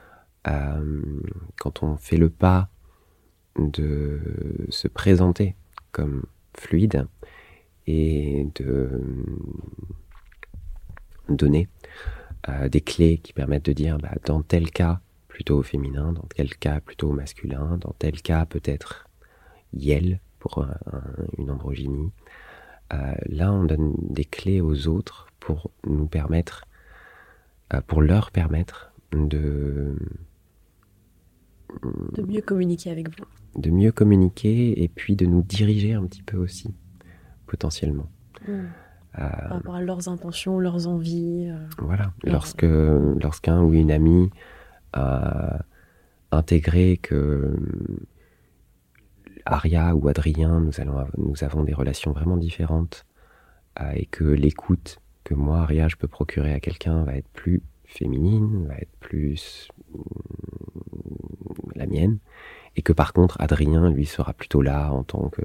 Euh, 0.47 1.01
quand 1.57 1.83
on 1.83 1.97
fait 1.97 2.17
le 2.17 2.29
pas 2.29 2.69
de 3.57 4.19
se 4.69 4.87
présenter 4.87 5.55
comme 5.91 6.25
fluide 6.53 7.07
et 7.87 8.47
de 8.55 9.01
donner 11.29 11.67
euh, 12.47 12.69
des 12.69 12.81
clés 12.81 13.17
qui 13.17 13.33
permettent 13.33 13.65
de 13.65 13.73
dire 13.73 13.97
bah, 13.97 14.15
dans 14.25 14.41
tel 14.41 14.71
cas 14.71 15.01
plutôt 15.27 15.57
au 15.57 15.63
féminin, 15.63 16.13
dans 16.13 16.27
tel 16.35 16.55
cas 16.55 16.79
plutôt 16.79 17.09
au 17.09 17.13
masculin, 17.13 17.77
dans 17.77 17.93
tel 17.99 18.21
cas 18.21 18.45
peut-être 18.45 19.07
Yel 19.73 20.19
pour 20.39 20.65
une 21.37 21.51
androgynie. 21.51 22.11
Euh, 22.93 23.13
là, 23.27 23.53
on 23.53 23.65
donne 23.65 23.93
des 23.99 24.25
clés 24.25 24.61
aux 24.61 24.87
autres 24.87 25.27
pour 25.39 25.71
nous 25.85 26.07
permettre, 26.07 26.65
euh, 27.73 27.81
pour 27.85 28.01
leur 28.01 28.31
permettre 28.31 28.91
de 29.11 29.95
de 32.13 32.23
mieux 32.23 32.41
communiquer 32.41 32.89
avec 32.89 33.09
vous. 33.09 33.25
De 33.61 33.69
mieux 33.69 33.91
communiquer 33.91 34.81
et 34.81 34.87
puis 34.87 35.15
de 35.15 35.27
nous 35.27 35.43
diriger 35.43 35.93
un 35.93 36.03
petit 36.07 36.23
peu 36.23 36.37
aussi, 36.37 36.73
potentiellement. 37.45 38.09
Hmm. 38.47 38.65
Euh, 39.17 39.27
Par 39.27 39.49
rapport 39.49 39.75
à 39.75 39.81
leurs 39.81 40.07
intentions, 40.07 40.59
leurs 40.59 40.87
envies. 40.87 41.51
voilà. 41.79 42.13
Lorsque 42.23 42.63
lorsqu'un 42.63 43.61
ou 43.61 43.73
une 43.73 43.91
amie 43.91 44.29
a 44.93 45.59
intégré 46.31 46.97
que 46.97 47.55
Aria 49.45 49.95
ou 49.95 50.07
Adrien, 50.07 50.59
nous, 50.59 50.79
allons, 50.79 51.07
nous 51.17 51.43
avons 51.43 51.63
des 51.63 51.73
relations 51.73 52.11
vraiment 52.11 52.37
différentes 52.37 53.05
euh, 53.81 53.91
et 53.95 54.05
que 54.05 54.23
l'écoute 54.23 54.99
que 55.23 55.33
moi, 55.33 55.59
Aria, 55.59 55.87
je 55.87 55.95
peux 55.95 56.07
procurer 56.07 56.53
à 56.53 56.59
quelqu'un 56.59 57.03
va 57.03 57.15
être 57.15 57.29
plus 57.29 57.61
féminine, 57.85 58.67
va 58.67 58.75
être 58.75 58.95
plus 58.99 59.69
mm, 59.93 60.01
la 61.75 61.87
mienne, 61.87 62.19
et 62.75 62.81
que 62.81 62.93
par 62.93 63.13
contre, 63.13 63.37
Adrien, 63.39 63.89
lui, 63.89 64.05
sera 64.05 64.33
plutôt 64.33 64.61
là 64.61 64.91
en 64.91 65.03
tant 65.03 65.29
que 65.29 65.41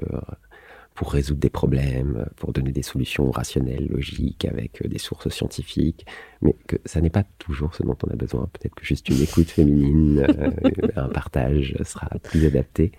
pour 0.95 1.11
résoudre 1.11 1.41
des 1.41 1.49
problèmes, 1.49 2.25
pour 2.37 2.53
donner 2.53 2.71
des 2.71 2.81
solutions 2.81 3.29
rationnelles, 3.29 3.87
logiques, 3.87 4.45
avec 4.45 4.81
euh, 4.81 4.87
des 4.87 4.97
sources 4.97 5.27
scientifiques, 5.29 6.05
mais 6.41 6.55
que 6.67 6.77
ça 6.85 7.01
n'est 7.01 7.09
pas 7.09 7.25
toujours 7.37 7.75
ce 7.75 7.83
dont 7.83 7.97
on 8.07 8.09
a 8.09 8.15
besoin. 8.15 8.49
Peut-être 8.53 8.73
que 8.75 8.85
juste 8.85 9.09
une 9.09 9.21
écoute 9.21 9.49
féminine, 9.49 10.25
euh, 10.29 10.51
un 10.95 11.09
partage 11.09 11.75
sera 11.83 12.07
plus 12.23 12.45
adapté. 12.45 12.93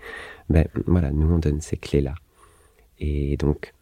Ben 0.49 0.67
voilà, 0.85 1.11
nous 1.11 1.27
on 1.33 1.39
donne 1.39 1.59
ces 1.59 1.75
clés-là. 1.75 2.13
Et 2.99 3.35
donc, 3.37 3.73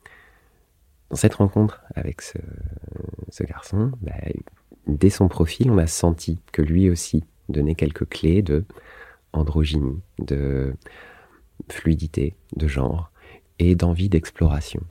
dans 1.10 1.18
cette 1.18 1.36
rencontre 1.36 1.84
avec 1.94 2.22
ce, 2.22 3.44
garçon, 3.44 3.92
ben, 4.02 4.34
dès 4.88 5.10
son 5.10 5.28
profil, 5.28 5.70
on 5.72 5.78
a 5.78 5.88
senti 5.88 6.40
que 6.54 6.62
lui 6.62 6.90
aussi 6.90 7.26
donnait 7.50 7.76
quelques 7.76 8.08
clés 8.08 8.42
de 8.42 8.64
androgynie, 9.34 10.00
de 10.20 10.74
fluidité, 11.70 12.36
de 12.56 12.68
genre 12.68 13.12
et 13.60 13.76
d'envie 13.76 14.10
d'exploration. 14.10 14.82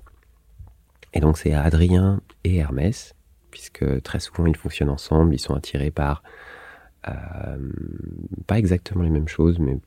Et 1.12 1.20
donc 1.20 1.38
c'est 1.38 1.52
Adrien 1.52 2.20
et 2.42 2.56
Hermès, 2.56 3.14
puisque 3.50 4.02
très 4.02 4.20
souvent 4.20 4.46
ils 4.46 4.56
fonctionnent 4.56 4.90
ensemble, 4.90 5.34
ils 5.34 5.38
sont 5.38 5.54
attirés 5.54 5.90
par 5.90 6.22
euh, 7.08 7.72
pas 8.46 8.58
exactement 8.58 9.04
les 9.04 9.10
mêmes 9.10 9.28
choses, 9.28 9.58
mais, 9.58 9.78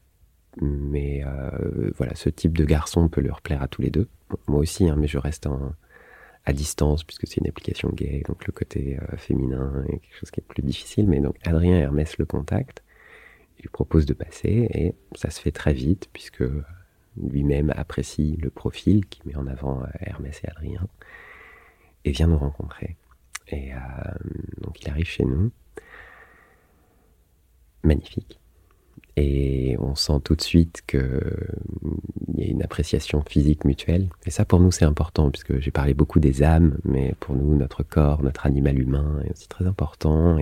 mais 0.61 1.23
euh, 1.25 1.91
voilà, 1.97 2.15
ce 2.15 2.29
type 2.29 2.57
de 2.57 2.65
garçon 2.65 3.09
peut 3.09 3.21
leur 3.21 3.41
plaire 3.41 3.61
à 3.61 3.67
tous 3.67 3.81
les 3.81 3.89
deux. 3.89 4.07
Moi 4.47 4.59
aussi, 4.59 4.89
hein, 4.89 4.95
mais 4.97 5.07
je 5.07 5.17
reste 5.17 5.47
à 6.45 6.53
distance 6.53 7.03
puisque 7.03 7.27
c'est 7.27 7.37
une 7.37 7.47
application 7.47 7.89
gay, 7.89 8.23
donc 8.27 8.45
le 8.45 8.53
côté 8.53 8.99
euh, 9.01 9.17
féminin 9.17 9.83
est 9.87 9.99
quelque 9.99 10.17
chose 10.17 10.31
qui 10.31 10.39
est 10.39 10.47
plus 10.47 10.63
difficile. 10.63 11.07
Mais 11.07 11.19
donc 11.19 11.35
Adrien 11.45 11.77
et 11.77 11.81
Hermès 11.81 12.17
le 12.17 12.25
contactent, 12.25 12.83
ils 13.59 13.63
lui 13.63 13.69
proposent 13.69 14.05
de 14.05 14.13
passer 14.13 14.69
et 14.73 14.93
ça 15.15 15.29
se 15.29 15.41
fait 15.41 15.51
très 15.51 15.73
vite 15.73 16.09
puisque 16.13 16.43
lui-même 17.21 17.73
apprécie 17.75 18.37
le 18.41 18.49
profil 18.49 19.05
qui 19.05 19.21
met 19.25 19.35
en 19.35 19.47
avant 19.47 19.83
Hermès 19.99 20.41
et 20.43 20.49
Adrien 20.49 20.87
et 22.05 22.11
vient 22.11 22.27
nous 22.27 22.37
rencontrer. 22.37 22.95
Et 23.49 23.71
donc 24.61 24.81
il 24.81 24.89
arrive 24.89 25.07
chez 25.07 25.25
nous. 25.25 25.51
Magnifique. 27.83 28.39
Et 29.19 29.75
on 29.79 29.95
sent 29.95 30.19
tout 30.23 30.35
de 30.35 30.41
suite 30.41 30.83
qu'il 30.85 31.01
y 32.35 32.43
a 32.43 32.47
une 32.47 32.61
appréciation 32.61 33.23
physique 33.23 33.65
mutuelle. 33.65 34.09
Et 34.27 34.29
ça, 34.29 34.45
pour 34.45 34.59
nous, 34.59 34.71
c'est 34.71 34.85
important, 34.85 35.31
puisque 35.31 35.59
j'ai 35.59 35.71
parlé 35.71 35.95
beaucoup 35.95 36.19
des 36.19 36.43
âmes, 36.43 36.77
mais 36.85 37.15
pour 37.19 37.35
nous, 37.35 37.55
notre 37.55 37.81
corps, 37.81 38.21
notre 38.21 38.45
animal 38.45 38.77
humain 38.79 39.19
est 39.25 39.31
aussi 39.31 39.47
très 39.47 39.65
important 39.65 40.37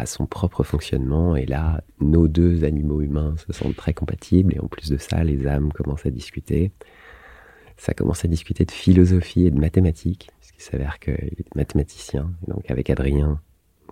a 0.00 0.06
son 0.06 0.26
propre 0.26 0.62
fonctionnement. 0.64 1.36
Et 1.36 1.46
là, 1.46 1.82
nos 2.00 2.28
deux 2.28 2.64
animaux 2.64 3.00
humains 3.00 3.34
se 3.36 3.52
sentent 3.52 3.76
très 3.76 3.94
compatibles. 3.94 4.54
Et 4.54 4.60
en 4.60 4.66
plus 4.66 4.90
de 4.90 4.96
ça, 4.96 5.22
les 5.22 5.46
âmes 5.46 5.72
commencent 5.72 6.06
à 6.06 6.10
discuter. 6.10 6.72
Ça 7.76 7.94
commence 7.94 8.24
à 8.24 8.28
discuter 8.28 8.64
de 8.64 8.70
philosophie 8.70 9.46
et 9.46 9.50
de 9.50 9.58
mathématiques, 9.58 10.30
puisqu'il 10.38 10.62
s'avère 10.62 10.98
qu'il 10.98 11.14
est 11.14 11.54
mathématicien. 11.54 12.32
Donc, 12.48 12.70
avec 12.70 12.90
Adrien, 12.90 13.40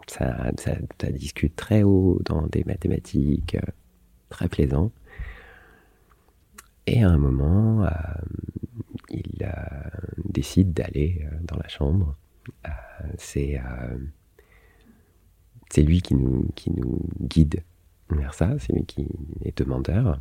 ça, 0.06 0.50
discute 1.10 1.56
très 1.56 1.82
haut 1.82 2.20
dans 2.24 2.46
des 2.46 2.64
mathématiques, 2.64 3.56
euh, 3.56 3.70
très 4.28 4.48
plaisant. 4.48 4.90
Et 6.86 7.02
à 7.02 7.10
un 7.10 7.18
moment, 7.18 7.84
euh, 7.84 7.90
il 9.08 9.42
euh, 9.42 9.52
décide 10.24 10.72
d'aller 10.72 11.26
dans 11.42 11.56
la 11.56 11.68
chambre. 11.68 12.16
c'est 13.18 13.60
c'est 15.72 15.82
lui 15.82 16.02
qui 16.02 16.14
nous, 16.14 16.46
guide 17.20 17.62
vers 18.10 18.34
ça, 18.34 18.50
c'est 18.58 18.72
lui 18.72 18.84
qui 18.84 19.06
est 19.44 19.56
demandeur. 19.56 20.20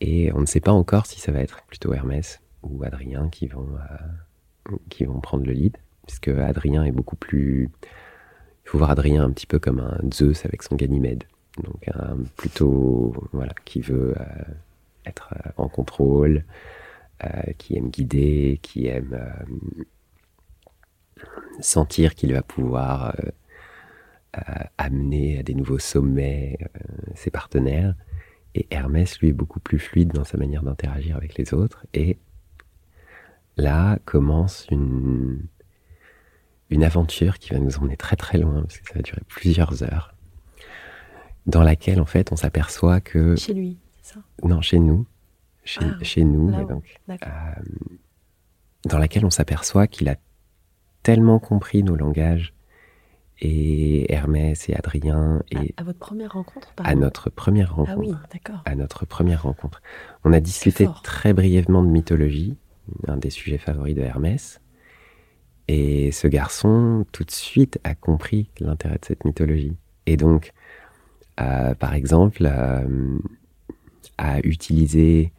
Et 0.00 0.32
on 0.32 0.40
ne 0.40 0.46
sait 0.46 0.60
pas 0.60 0.72
encore 0.72 1.06
si 1.06 1.20
ça 1.20 1.32
va 1.32 1.40
être 1.40 1.62
plutôt 1.66 1.94
Hermès 1.94 2.40
ou 2.62 2.82
Adrien 2.82 3.28
qui 3.28 3.46
vont, 3.46 3.68
qui 4.88 5.04
vont 5.04 5.20
prendre 5.20 5.46
le 5.46 5.52
lead, 5.52 5.76
puisque 6.06 6.28
Adrien 6.28 6.84
est 6.84 6.92
beaucoup 6.92 7.16
plus... 7.16 7.70
Il 8.64 8.70
faut 8.70 8.78
voir 8.78 8.90
Adrien 8.90 9.22
un 9.22 9.30
petit 9.30 9.46
peu 9.46 9.58
comme 9.58 9.78
un 9.78 10.00
Zeus 10.10 10.44
avec 10.44 10.62
son 10.62 10.74
Ganymède 10.74 11.24
donc 11.62 11.88
un 11.88 12.16
plutôt 12.36 13.14
voilà 13.32 13.54
qui 13.64 13.80
veut 13.80 14.14
euh, 14.18 14.24
être 15.06 15.34
euh, 15.34 15.50
en 15.56 15.68
contrôle, 15.68 16.44
euh, 17.24 17.52
qui 17.58 17.76
aime 17.76 17.90
guider, 17.90 18.58
qui 18.62 18.86
aime 18.86 19.18
sentir 21.60 22.14
qu'il 22.14 22.32
va 22.32 22.42
pouvoir 22.42 23.14
amener 24.78 25.38
à 25.38 25.42
des 25.42 25.54
nouveaux 25.54 25.78
sommets 25.78 26.58
ses 27.14 27.30
partenaires. 27.30 27.94
Et 28.54 28.66
Hermès, 28.70 29.18
lui, 29.18 29.28
est 29.28 29.32
beaucoup 29.32 29.60
plus 29.60 29.78
fluide 29.78 30.12
dans 30.12 30.24
sa 30.24 30.38
manière 30.38 30.62
d'interagir 30.62 31.16
avec 31.16 31.36
les 31.36 31.54
autres. 31.54 31.86
Et 31.92 32.18
là 33.56 33.98
commence 34.04 34.66
une, 34.70 35.46
une 36.70 36.84
aventure 36.84 37.38
qui 37.38 37.50
va 37.50 37.58
nous 37.58 37.78
emmener 37.78 37.96
très 37.96 38.16
très 38.16 38.38
loin, 38.38 38.62
parce 38.62 38.78
que 38.78 38.88
ça 38.88 38.94
va 38.94 39.02
durer 39.02 39.22
plusieurs 39.28 39.82
heures 39.82 40.14
dans 41.46 41.62
laquelle 41.62 42.00
en 42.00 42.06
fait 42.06 42.32
on 42.32 42.36
s'aperçoit 42.36 43.00
que 43.00 43.36
chez 43.36 43.54
lui, 43.54 43.76
c'est 44.00 44.14
ça? 44.14 44.20
Non, 44.42 44.60
chez 44.60 44.78
nous, 44.78 45.06
chez, 45.64 45.80
ah, 45.82 46.02
chez 46.02 46.24
nous, 46.24 46.50
donc, 46.64 46.98
euh, 47.10 47.16
dans 48.86 48.98
laquelle 48.98 49.24
on 49.26 49.30
s'aperçoit 49.30 49.86
qu'il 49.86 50.08
a 50.08 50.16
tellement 51.02 51.38
compris 51.38 51.82
nos 51.82 51.96
langages 51.96 52.54
et 53.44 54.10
Hermès 54.10 54.70
et 54.70 54.74
Adrien 54.74 55.42
et 55.50 55.74
à, 55.76 55.82
votre 55.82 55.98
première 55.98 56.32
rencontre 56.32 56.72
à 56.78 56.94
notre 56.94 57.28
première 57.28 57.74
rencontre. 57.74 57.92
ah 57.94 57.98
oui 57.98 58.14
d'accord. 58.32 58.62
À 58.64 58.74
notre 58.74 59.04
première 59.04 59.42
rencontre. 59.42 59.82
On 60.24 60.32
a 60.32 60.40
discuté 60.40 60.88
très 61.02 61.34
brièvement 61.34 61.82
de 61.82 61.88
mythologie 61.88 62.56
un 63.06 63.18
des 63.18 63.30
sujets 63.30 63.58
favoris 63.58 63.94
de 63.94 64.00
Hermès. 64.00 64.60
Et 65.68 66.10
ce 66.12 66.26
garçon 66.26 67.06
tout 67.12 67.24
de 67.24 67.30
suite 67.30 67.78
a 67.84 67.94
compris 67.94 68.50
l'intérêt 68.60 68.96
de 68.96 69.04
cette 69.04 69.24
mythologie. 69.24 69.76
Et 70.06 70.16
donc 70.16 70.52
par 71.36 71.94
exemple, 71.94 72.50
à 74.16 74.40
utiliser 74.40 75.32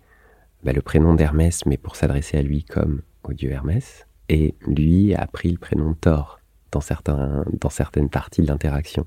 bah, 0.64 0.74
le 0.74 0.82
prénom 0.82 1.16
d'Hermès, 1.16 1.66
mais 1.66 1.78
pour 1.78 1.96
s'adresser 1.96 2.38
à 2.38 2.42
lui 2.42 2.64
comme 2.64 3.02
au 3.24 3.34
dieu 3.34 3.50
Hermès. 3.50 4.06
Et 4.30 4.56
lui 4.68 5.14
a 5.16 5.26
pris 5.28 5.52
le 5.52 5.58
prénom 5.58 5.92
de 5.92 5.96
Thor 5.96 6.40
dans, 6.76 6.82
certains, 6.82 7.46
dans 7.62 7.70
certaines 7.70 8.10
parties 8.10 8.42
de 8.42 8.48
l'interaction. 8.48 9.06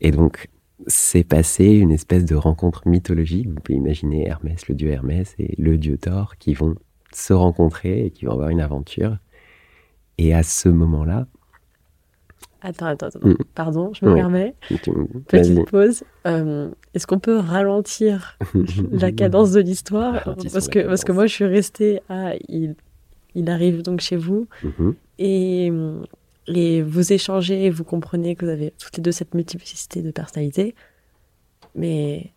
Et 0.00 0.10
donc, 0.10 0.48
c'est 0.86 1.24
passé 1.24 1.66
une 1.66 1.90
espèce 1.90 2.24
de 2.24 2.34
rencontre 2.34 2.88
mythologique. 2.88 3.48
Vous 3.48 3.56
pouvez 3.56 3.76
imaginer 3.76 4.26
Hermès, 4.26 4.66
le 4.66 4.74
dieu 4.74 4.90
Hermès, 4.90 5.34
et 5.38 5.54
le 5.58 5.76
dieu 5.76 5.98
Thor 5.98 6.36
qui 6.38 6.54
vont 6.54 6.74
se 7.12 7.34
rencontrer 7.34 8.06
et 8.06 8.10
qui 8.10 8.24
vont 8.24 8.32
avoir 8.32 8.48
une 8.48 8.62
aventure. 8.62 9.18
Et 10.16 10.32
à 10.34 10.42
ce 10.42 10.70
moment-là, 10.70 11.26
Attends, 12.60 12.86
attends, 12.86 13.06
attends. 13.06 13.28
Mm. 13.28 13.36
Pardon, 13.54 13.92
je 13.94 14.04
me 14.04 14.14
permets. 14.14 14.52
Petite 15.28 15.70
pause. 15.70 16.02
Euh, 16.26 16.68
est-ce 16.92 17.06
qu'on 17.06 17.20
peut 17.20 17.38
ralentir 17.38 18.36
la 18.90 19.12
cadence 19.12 19.52
de 19.52 19.60
l'histoire? 19.60 20.34
Parce 20.52 20.66
que 20.66 20.84
parce 20.84 21.04
que 21.04 21.12
moi, 21.12 21.26
je 21.26 21.34
suis 21.34 21.44
restée 21.44 22.00
à 22.08 22.32
il, 22.48 22.74
il 23.36 23.48
arrive 23.48 23.82
donc 23.82 24.00
chez 24.00 24.16
vous 24.16 24.48
mm-hmm. 24.64 24.94
et 25.20 25.72
et 26.54 26.82
vous 26.82 27.12
échangez, 27.12 27.70
vous 27.70 27.84
comprenez 27.84 28.34
que 28.36 28.44
vous 28.44 28.50
avez 28.50 28.72
toutes 28.78 28.96
les 28.96 29.02
deux 29.02 29.12
cette 29.12 29.34
multiplicité 29.34 30.02
de 30.02 30.10
personnalités. 30.10 30.74
Mais 31.74 32.32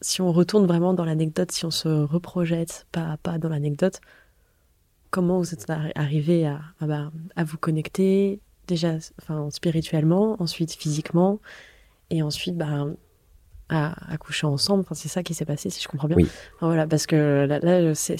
si 0.00 0.20
on 0.20 0.32
retourne 0.32 0.66
vraiment 0.66 0.94
dans 0.94 1.04
l'anecdote, 1.04 1.52
si 1.52 1.64
on 1.64 1.70
se 1.70 1.88
reprojette 1.88 2.86
pas 2.92 3.12
à 3.12 3.16
pas 3.16 3.38
dans 3.38 3.48
l'anecdote, 3.48 4.00
comment 5.10 5.38
vous 5.38 5.52
êtes 5.52 5.66
arrivé 5.94 6.46
à, 6.46 6.60
à, 6.80 6.86
bah, 6.86 7.12
à 7.36 7.44
vous 7.44 7.58
connecter 7.58 8.40
déjà 8.66 8.96
enfin, 9.20 9.48
spirituellement, 9.50 10.36
ensuite 10.42 10.72
physiquement, 10.72 11.40
et 12.10 12.22
ensuite 12.22 12.56
bah, 12.56 12.86
à, 13.68 14.12
à 14.12 14.16
coucher 14.16 14.46
ensemble. 14.46 14.80
Enfin, 14.80 14.94
c'est 14.94 15.08
ça 15.08 15.22
qui 15.22 15.34
s'est 15.34 15.44
passé, 15.44 15.70
si 15.70 15.82
je 15.82 15.88
comprends 15.88 16.08
bien. 16.08 16.16
Oui. 16.16 16.28
voilà, 16.60 16.86
parce 16.86 17.06
que 17.06 17.46
là, 17.46 17.58
là 17.60 17.94
c'est, 17.94 18.16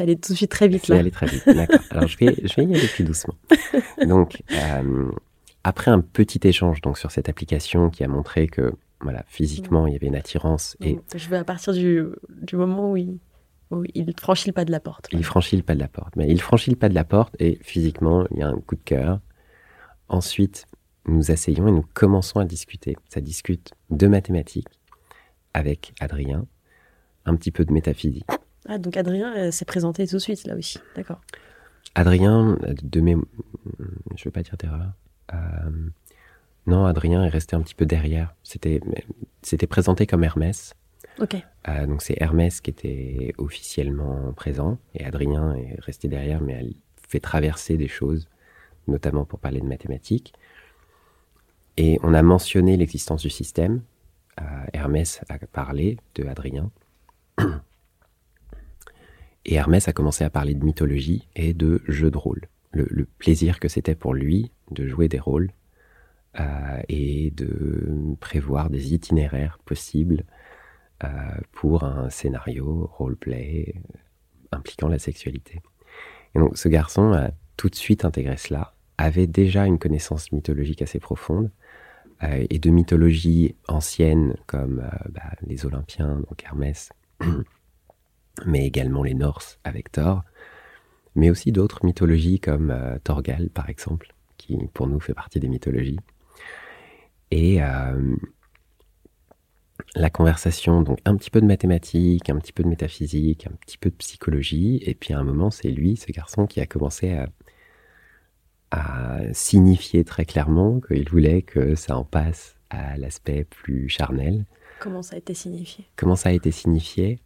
allé 0.00 0.16
tout 0.16 0.32
de 0.32 0.36
suite 0.36 0.50
très 0.50 0.68
vite. 0.68 0.84
C'est 0.86 0.98
allé 0.98 1.10
très 1.10 1.26
vite, 1.26 1.46
d'accord. 1.46 1.80
Alors, 1.90 2.06
je 2.06 2.18
vais, 2.18 2.34
je 2.44 2.54
vais 2.54 2.64
y 2.64 2.74
aller 2.74 2.88
plus 2.88 3.04
doucement. 3.04 3.34
Donc, 4.06 4.42
euh, 4.52 5.10
après 5.64 5.90
un 5.90 6.00
petit 6.00 6.40
échange 6.42 6.80
donc, 6.80 6.98
sur 6.98 7.10
cette 7.10 7.28
application 7.28 7.88
qui 7.88 8.02
a 8.02 8.08
montré 8.08 8.48
que 8.48 8.72
voilà, 9.00 9.24
physiquement, 9.28 9.86
il 9.86 9.92
y 9.92 9.96
avait 9.96 10.06
une 10.06 10.16
attirance. 10.16 10.76
Et... 10.80 10.98
Je 11.14 11.28
vais 11.28 11.36
à 11.36 11.44
partir 11.44 11.72
du, 11.72 12.04
du 12.30 12.56
moment 12.56 12.92
où 12.92 12.96
il, 12.96 13.18
où 13.70 13.84
il 13.94 14.12
franchit 14.18 14.48
le 14.48 14.52
pas 14.52 14.64
de 14.64 14.70
la 14.70 14.80
porte. 14.80 15.08
Il 15.12 15.24
franchit 15.24 15.56
le 15.56 15.62
pas 15.62 15.74
de 15.74 15.80
la 15.80 15.88
porte. 15.88 16.14
Mais 16.16 16.28
il 16.28 16.40
franchit 16.40 16.70
le 16.70 16.76
pas 16.76 16.88
de 16.88 16.94
la 16.94 17.04
porte 17.04 17.34
et 17.40 17.58
physiquement, 17.62 18.26
il 18.30 18.38
y 18.38 18.42
a 18.42 18.48
un 18.48 18.58
coup 18.60 18.76
de 18.76 18.82
cœur. 18.84 19.20
Ensuite, 20.08 20.66
nous 21.06 21.30
asseyons 21.30 21.66
et 21.68 21.72
nous 21.72 21.84
commençons 21.94 22.38
à 22.38 22.44
discuter. 22.44 22.96
Ça 23.08 23.20
discute 23.20 23.72
de 23.90 24.06
mathématiques 24.06 24.68
avec 25.54 25.94
Adrien, 26.00 26.46
un 27.24 27.36
petit 27.36 27.50
peu 27.50 27.64
de 27.64 27.72
métaphysique. 27.72 28.26
Ah, 28.68 28.78
donc 28.78 28.96
Adrien 28.96 29.36
euh, 29.36 29.50
s'est 29.50 29.64
présenté 29.64 30.06
tout 30.06 30.16
de 30.16 30.20
suite 30.20 30.44
là 30.44 30.56
aussi, 30.56 30.78
d'accord. 30.96 31.20
Adrien, 31.94 32.58
de 32.82 33.00
mes... 33.00 33.16
Je 34.16 34.24
veux 34.24 34.30
pas 34.30 34.42
dire 34.42 34.56
d'erreur. 34.56 34.92
Euh, 35.34 35.36
non, 36.66 36.86
Adrien 36.86 37.24
est 37.24 37.28
resté 37.28 37.56
un 37.56 37.60
petit 37.60 37.74
peu 37.74 37.86
derrière. 37.86 38.34
C'était, 38.42 38.80
c'était 39.42 39.66
présenté 39.66 40.06
comme 40.06 40.24
Hermès. 40.24 40.74
Ok. 41.18 41.36
Euh, 41.68 41.86
donc 41.86 42.02
c'est 42.02 42.16
Hermès 42.18 42.60
qui 42.60 42.70
était 42.70 43.34
officiellement 43.36 44.32
présent 44.32 44.78
et 44.94 45.04
Adrien 45.04 45.54
est 45.54 45.78
resté 45.80 46.08
derrière, 46.08 46.40
mais 46.40 46.54
elle 46.54 46.74
fait 47.08 47.20
traverser 47.20 47.76
des 47.76 47.88
choses 47.88 48.28
notamment 48.88 49.24
pour 49.24 49.38
parler 49.38 49.60
de 49.60 49.66
mathématiques. 49.66 50.32
Et 51.76 51.98
on 52.02 52.14
a 52.14 52.22
mentionné 52.22 52.76
l'existence 52.76 53.22
du 53.22 53.30
système. 53.30 53.82
Euh, 54.40 54.44
Hermès 54.72 55.20
a 55.28 55.38
parlé 55.38 55.98
de 56.14 56.24
Adrien. 56.24 56.70
Et 59.44 59.54
Hermès 59.54 59.88
a 59.88 59.92
commencé 59.92 60.24
à 60.24 60.30
parler 60.30 60.54
de 60.54 60.64
mythologie 60.64 61.26
et 61.34 61.52
de 61.52 61.82
jeux 61.88 62.10
de 62.12 62.16
rôle. 62.16 62.42
Le, 62.72 63.04
plaisir 63.18 63.60
que 63.60 63.68
c'était 63.68 63.96
pour 63.96 64.14
lui 64.14 64.50
de 64.70 64.86
jouer 64.86 65.08
des 65.08 65.18
rôles 65.18 65.50
euh, 66.40 66.80
et 66.88 67.32
de 67.32 68.16
prévoir 68.20 68.70
des 68.70 68.94
itinéraires 68.94 69.58
possibles 69.64 70.24
euh, 71.04 71.08
pour 71.50 71.84
un 71.84 72.08
scénario 72.08 72.88
roleplay 72.92 73.74
impliquant 74.52 74.88
la 74.88 74.98
sexualité. 74.98 75.60
Et 76.34 76.38
donc 76.38 76.56
ce 76.56 76.68
garçon 76.68 77.12
a 77.12 77.30
tout 77.56 77.68
de 77.68 77.74
suite 77.74 78.04
intégré 78.04 78.36
cela, 78.36 78.74
avait 78.96 79.26
déjà 79.26 79.66
une 79.66 79.78
connaissance 79.78 80.32
mythologique 80.32 80.82
assez 80.82 81.00
profonde, 81.00 81.50
euh, 82.22 82.46
et 82.50 82.58
de 82.58 82.70
mythologie 82.70 83.54
ancienne 83.68 84.36
comme 84.46 84.80
euh, 84.80 85.08
bah, 85.10 85.32
les 85.46 85.66
Olympiens, 85.66 86.16
donc 86.28 86.44
Hermès, 86.44 86.90
mais 88.46 88.66
également 88.66 89.02
les 89.02 89.14
Norses 89.14 89.58
avec 89.64 89.90
Thor, 89.92 90.22
mais 91.14 91.30
aussi 91.30 91.52
d'autres 91.52 91.84
mythologies 91.84 92.38
comme 92.38 92.70
euh, 92.70 92.98
Thorgal 93.02 93.50
par 93.50 93.68
exemple, 93.68 94.14
qui 94.36 94.56
pour 94.72 94.86
nous 94.86 95.00
fait 95.00 95.14
partie 95.14 95.40
des 95.40 95.48
mythologies. 95.48 95.98
Et 97.30 97.60
la 99.94 100.10
conversation, 100.10 100.82
donc 100.82 100.98
un 101.06 101.16
petit 101.16 101.30
peu 101.30 101.40
de 101.40 101.46
mathématiques, 101.46 102.28
un 102.28 102.38
petit 102.38 102.52
peu 102.52 102.62
de 102.62 102.68
métaphysique, 102.68 103.46
un 103.46 103.54
petit 103.56 103.78
peu 103.78 103.88
de 103.88 103.94
psychologie, 103.94 104.82
et 104.84 104.94
puis 104.94 105.14
à 105.14 105.18
un 105.18 105.24
moment, 105.24 105.50
c'est 105.50 105.70
lui, 105.70 105.96
ce 105.96 106.12
garçon, 106.12 106.46
qui 106.46 106.60
a 106.60 106.66
commencé 106.66 107.12
à, 107.12 107.30
à 108.72 109.20
signifier 109.32 110.02
très 110.02 110.24
clairement 110.24 110.80
qu'il 110.80 111.08
voulait 111.08 111.42
que 111.42 111.74
ça 111.74 111.96
en 111.96 112.04
passe 112.04 112.56
à 112.70 112.96
l'aspect 112.96 113.44
plus 113.44 113.88
charnel. 113.88 114.46
Comment 114.80 115.02
ça 115.02 115.14
a 115.16 115.18
été 115.18 115.34
signifié? 115.34 115.84
Comment 115.94 116.16
ça 116.16 116.30
a 116.30 116.32
été 116.32 116.50
signifié? 116.50 117.20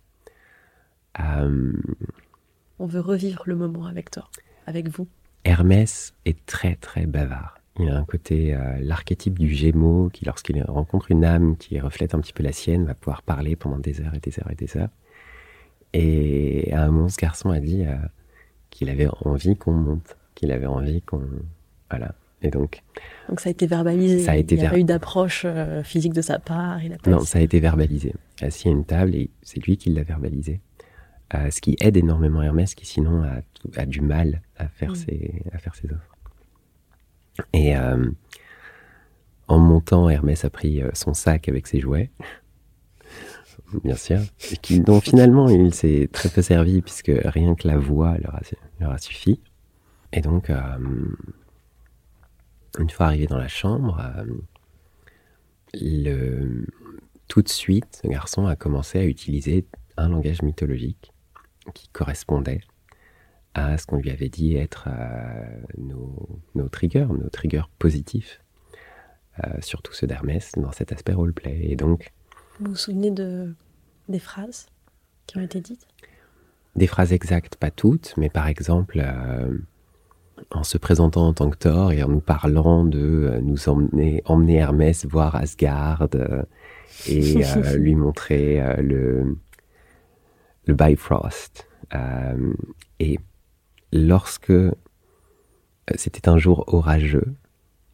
Euh, 1.20 1.72
On 2.80 2.86
veut 2.86 3.00
revivre 3.00 3.44
le 3.46 3.54
moment 3.54 3.86
avec 3.86 4.10
toi, 4.10 4.28
avec 4.66 4.88
vous. 4.88 5.06
Hermès 5.44 6.14
est 6.24 6.44
très 6.46 6.74
très 6.74 7.06
bavard. 7.06 7.60
Il 7.78 7.88
a 7.90 7.96
un 7.96 8.04
côté, 8.04 8.54
euh, 8.54 8.78
l'archétype 8.80 9.38
du 9.38 9.48
Gémeaux, 9.48 10.08
qui 10.08 10.24
lorsqu'il 10.24 10.60
rencontre 10.64 11.12
une 11.12 11.24
âme 11.24 11.56
qui 11.56 11.78
reflète 11.78 12.14
un 12.14 12.20
petit 12.20 12.32
peu 12.32 12.42
la 12.42 12.52
sienne, 12.52 12.84
va 12.86 12.94
pouvoir 12.94 13.22
parler 13.22 13.54
pendant 13.54 13.78
des 13.78 14.00
heures 14.00 14.14
et 14.14 14.20
des 14.20 14.40
heures 14.40 14.50
et 14.50 14.54
des 14.56 14.76
heures. 14.76 14.88
Et 15.92 16.72
à 16.72 16.82
un 16.82 16.90
moment, 16.90 17.08
ce 17.08 17.18
garçon 17.18 17.50
a 17.50 17.60
dit 17.60 17.84
euh, 17.86 17.94
qu'il 18.70 18.88
avait 18.90 19.08
envie 19.24 19.56
qu'on 19.56 19.74
monte, 19.74 20.16
qu'il 20.36 20.52
avait 20.52 20.66
envie 20.66 21.02
qu'on... 21.02 21.22
Voilà. 21.90 22.14
Et 22.42 22.50
donc, 22.50 22.82
Donc 23.28 23.40
ça 23.40 23.48
a 23.48 23.50
été 23.52 23.66
verbalisé. 23.66 24.20
Ça 24.22 24.32
a 24.32 24.36
été 24.36 24.54
Il 24.54 24.58
n'y 24.58 24.66
a 24.66 24.68
ver- 24.68 24.72
pas 24.72 24.78
eu 24.78 24.84
d'approche 24.84 25.42
euh, 25.46 25.82
physique 25.82 26.12
de 26.12 26.20
sa 26.22 26.38
part. 26.38 26.84
Il 26.84 26.92
a 26.92 26.98
pas 26.98 27.10
non, 27.10 27.20
ça 27.20 27.38
a 27.38 27.42
été 27.42 27.58
verbalisé. 27.58 28.14
Assis 28.42 28.68
à 28.68 28.70
une 28.70 28.84
table, 28.84 29.14
et 29.16 29.30
c'est 29.42 29.58
lui 29.64 29.76
qui 29.78 29.90
l'a 29.90 30.02
verbalisé. 30.04 30.60
Euh, 31.34 31.50
ce 31.50 31.60
qui 31.60 31.76
aide 31.80 31.96
énormément 31.96 32.42
Hermès, 32.42 32.74
qui 32.76 32.86
sinon 32.86 33.24
a, 33.76 33.86
du 33.86 34.00
mal 34.02 34.42
à 34.58 34.68
faire, 34.68 34.92
Mm. 34.92 34.96
ses, 34.96 35.42
à 35.52 35.58
faire 35.58 35.74
ses 35.74 35.88
offres. 35.90 36.14
Et 37.52 37.76
euh, 37.76 38.06
en 39.48 39.58
montant, 39.58 40.08
Hermès 40.10 40.44
a 40.44 40.50
pris 40.50 40.82
son 40.92 41.14
sac 41.14 41.48
avec 41.48 41.66
ses 41.66 41.80
jouets, 41.80 42.10
bien 43.84 43.96
sûr, 43.96 44.20
dont 44.84 45.00
finalement 45.00 45.48
il 45.48 45.72
s'est 45.74 46.08
très 46.12 46.28
peu 46.28 46.42
servi, 46.42 46.82
puisque 46.82 47.12
rien 47.24 47.54
que 47.54 47.66
la 47.66 47.78
voix 47.78 48.16
leur 48.18 48.34
a, 48.36 48.40
leur 48.80 48.90
a 48.92 48.98
suffi. 48.98 49.40
Et 50.12 50.20
donc, 50.20 50.50
euh, 50.50 50.56
une 52.78 52.90
fois 52.90 53.06
arrivé 53.06 53.26
dans 53.26 53.38
la 53.38 53.48
chambre, 53.48 54.00
euh, 54.00 54.24
le, 55.74 56.66
tout 57.28 57.42
de 57.42 57.48
suite, 57.48 58.00
ce 58.02 58.08
garçon 58.08 58.46
a 58.46 58.56
commencé 58.56 58.98
à 58.98 59.04
utiliser 59.04 59.66
un 59.96 60.08
langage 60.08 60.42
mythologique 60.42 61.12
qui 61.74 61.88
correspondait 61.88 62.60
à 63.54 63.78
ce 63.78 63.86
qu'on 63.86 63.96
lui 63.96 64.10
avait 64.10 64.28
dit 64.28 64.56
être 64.56 64.88
euh, 64.88 65.60
nos, 65.78 66.40
nos 66.54 66.68
triggers, 66.68 67.06
nos 67.06 67.28
triggers 67.30 67.68
positifs, 67.78 68.40
surtout 69.60 69.92
ceux 69.92 70.06
d'Hermès, 70.06 70.52
dans 70.56 70.72
cet 70.72 70.92
aspect 70.92 71.12
roleplay. 71.12 71.58
Et 71.70 71.76
donc, 71.76 72.10
Vous 72.58 72.70
vous 72.70 72.76
souvenez 72.76 73.10
de, 73.10 73.54
des 74.08 74.18
phrases 74.18 74.66
qui 75.26 75.36
ont 75.36 75.42
été 75.42 75.60
dites? 75.60 75.86
des 76.74 76.86
phrases 76.86 77.12
exactes, 77.12 77.56
pas 77.56 77.70
toutes, 77.70 78.14
mais 78.18 78.28
par 78.30 78.46
exemple, 78.48 79.02
en 80.50 80.62
se 80.64 80.78
présentant 80.78 81.26
en 81.28 81.32
tant 81.32 81.50
que 81.50 81.56
Thor 81.56 81.92
et 81.92 82.02
en 82.02 82.08
nous 82.08 82.20
parlant 82.20 82.84
de 82.84 82.98
euh, 83.00 83.40
nous 83.40 83.68
emmener, 83.68 84.22
emmener 84.26 84.56
Hermès 84.56 85.04
voir 85.06 85.34
Asgard 85.34 86.08
euh, 86.14 86.42
et 87.08 87.44
euh, 87.56 87.76
lui 87.76 87.94
montrer 87.94 88.62
le, 88.82 89.36
le 90.66 90.74
Bifrost. 90.74 91.68
Et 92.98 93.18
lorsque 93.92 94.52
c'était 95.94 96.28
un 96.28 96.38
jour 96.38 96.64
orageux 96.68 97.34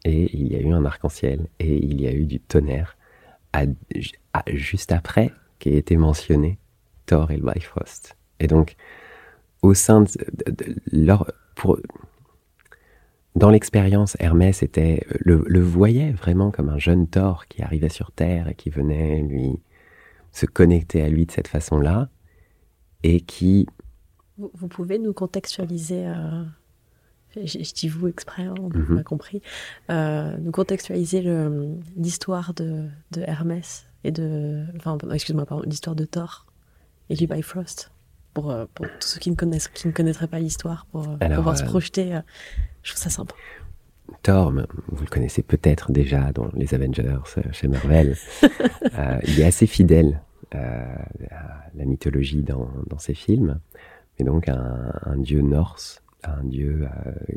et 0.05 0.35
il 0.35 0.51
y 0.51 0.55
a 0.55 0.59
eu 0.59 0.71
un 0.73 0.83
arc-en-ciel 0.85 1.47
et 1.59 1.75
il 1.75 2.01
y 2.01 2.07
a 2.07 2.11
eu 2.13 2.25
du 2.25 2.39
tonnerre, 2.39 2.97
à- 3.53 3.63
à- 4.33 4.43
juste 4.53 4.91
après 4.91 5.31
qui 5.59 5.69
a 5.69 5.73
été 5.77 5.95
mentionné 5.95 6.57
Thor 7.05 7.31
et 7.31 7.37
le 7.37 7.43
Bifrost. 7.43 8.15
Et 8.39 8.47
donc, 8.47 8.75
au 9.61 9.73
sein 9.73 10.01
de, 10.01 10.07
de- 10.47 10.51
de 10.51 10.75
leur, 10.91 11.31
pour, 11.55 11.77
dans 13.35 13.49
l'expérience, 13.49 14.15
Hermès 14.19 14.61
était, 14.63 15.05
le, 15.19 15.43
le 15.47 15.59
voyait 15.59 16.11
vraiment 16.11 16.51
comme 16.51 16.69
un 16.69 16.77
jeune 16.77 17.07
Thor 17.07 17.47
qui 17.47 17.61
arrivait 17.63 17.89
sur 17.89 18.11
Terre 18.11 18.47
et 18.47 18.55
qui 18.55 18.69
venait 18.69 19.21
lui 19.21 19.59
se 20.31 20.45
connecter 20.45 21.01
à 21.01 21.09
lui 21.09 21.25
de 21.25 21.31
cette 21.31 21.47
façon-là 21.47 22.09
et 23.03 23.21
qui, 23.21 23.67
vous, 24.37 24.51
vous 24.53 24.67
pouvez 24.67 24.97
nous 24.99 25.13
contextualiser 25.13 26.07
euh, 26.07 26.43
je, 27.35 27.45
je 27.45 27.73
dis 27.73 27.87
vous 27.87 28.07
exprès, 28.07 28.43
hein, 28.43 28.53
on 28.59 28.69
Mhm. 28.69 28.97
a 28.99 29.03
compris. 29.03 29.41
euh, 29.89 30.37
nous 30.37 30.51
contextualiser 30.51 31.23
l'histoire 31.97 32.53
de, 32.53 32.87
de 33.11 33.21
Hermès 33.21 33.87
et 34.03 34.11
de. 34.11 34.63
Enfin, 34.75 34.97
excuse-moi, 35.11 35.45
pardon, 35.45 35.63
l'histoire 35.67 35.95
de 35.95 36.05
Thor 36.05 36.45
et 37.09 37.15
du 37.15 37.25
Bifrost. 37.27 37.91
Pour, 38.33 38.49
euh, 38.51 38.65
pour 38.73 38.87
tous 38.99 39.07
ceux 39.07 39.19
qui 39.19 39.29
ne, 39.29 39.35
connaissent, 39.35 39.67
qui 39.67 39.87
ne 39.87 39.93
connaîtraient 39.93 40.27
pas 40.27 40.39
l'histoire, 40.39 40.87
pour 40.91 41.07
euh, 41.07 41.17
Alors, 41.19 41.37
pouvoir 41.37 41.57
se 41.57 41.63
euh, 41.63 41.67
projeter. 41.67 42.19
je 42.81 42.91
trouve 42.91 43.01
ça 43.01 43.09
sympa. 43.09 43.35
Thor, 44.21 44.51
vous 44.51 45.03
le 45.03 45.09
connaissez 45.09 45.43
peut-être 45.43 45.91
déjà 45.91 46.31
dans 46.33 46.49
les 46.53 46.73
Avengers 46.73 47.19
chez 47.51 47.67
Marvel, 47.67 48.15
euh, 48.43 49.19
il 49.23 49.39
est 49.39 49.45
assez 49.45 49.67
fidèle 49.67 50.21
euh, 50.55 50.95
à 51.31 51.69
la 51.75 51.85
mythologie 51.85 52.43
dans, 52.43 52.69
dans 52.87 52.99
ses 52.99 53.13
films, 53.13 53.59
mais 54.17 54.25
donc 54.25 54.49
un, 54.49 54.93
un 55.03 55.17
dieu 55.17 55.41
norse, 55.41 56.01
un 56.23 56.43
dieu 56.43 56.87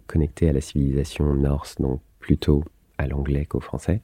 connecté 0.06 0.48
à 0.48 0.52
la 0.52 0.60
civilisation 0.60 1.34
norse, 1.34 1.76
donc 1.80 2.00
plutôt 2.20 2.64
à 2.98 3.06
l'anglais 3.06 3.44
qu'au 3.46 3.60
français, 3.60 4.00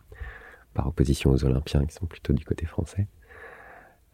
par 0.74 0.86
opposition 0.86 1.30
aux 1.30 1.44
Olympiens 1.44 1.84
qui 1.84 1.94
sont 1.94 2.06
plutôt 2.06 2.32
du 2.32 2.44
côté 2.44 2.66
français. 2.66 3.06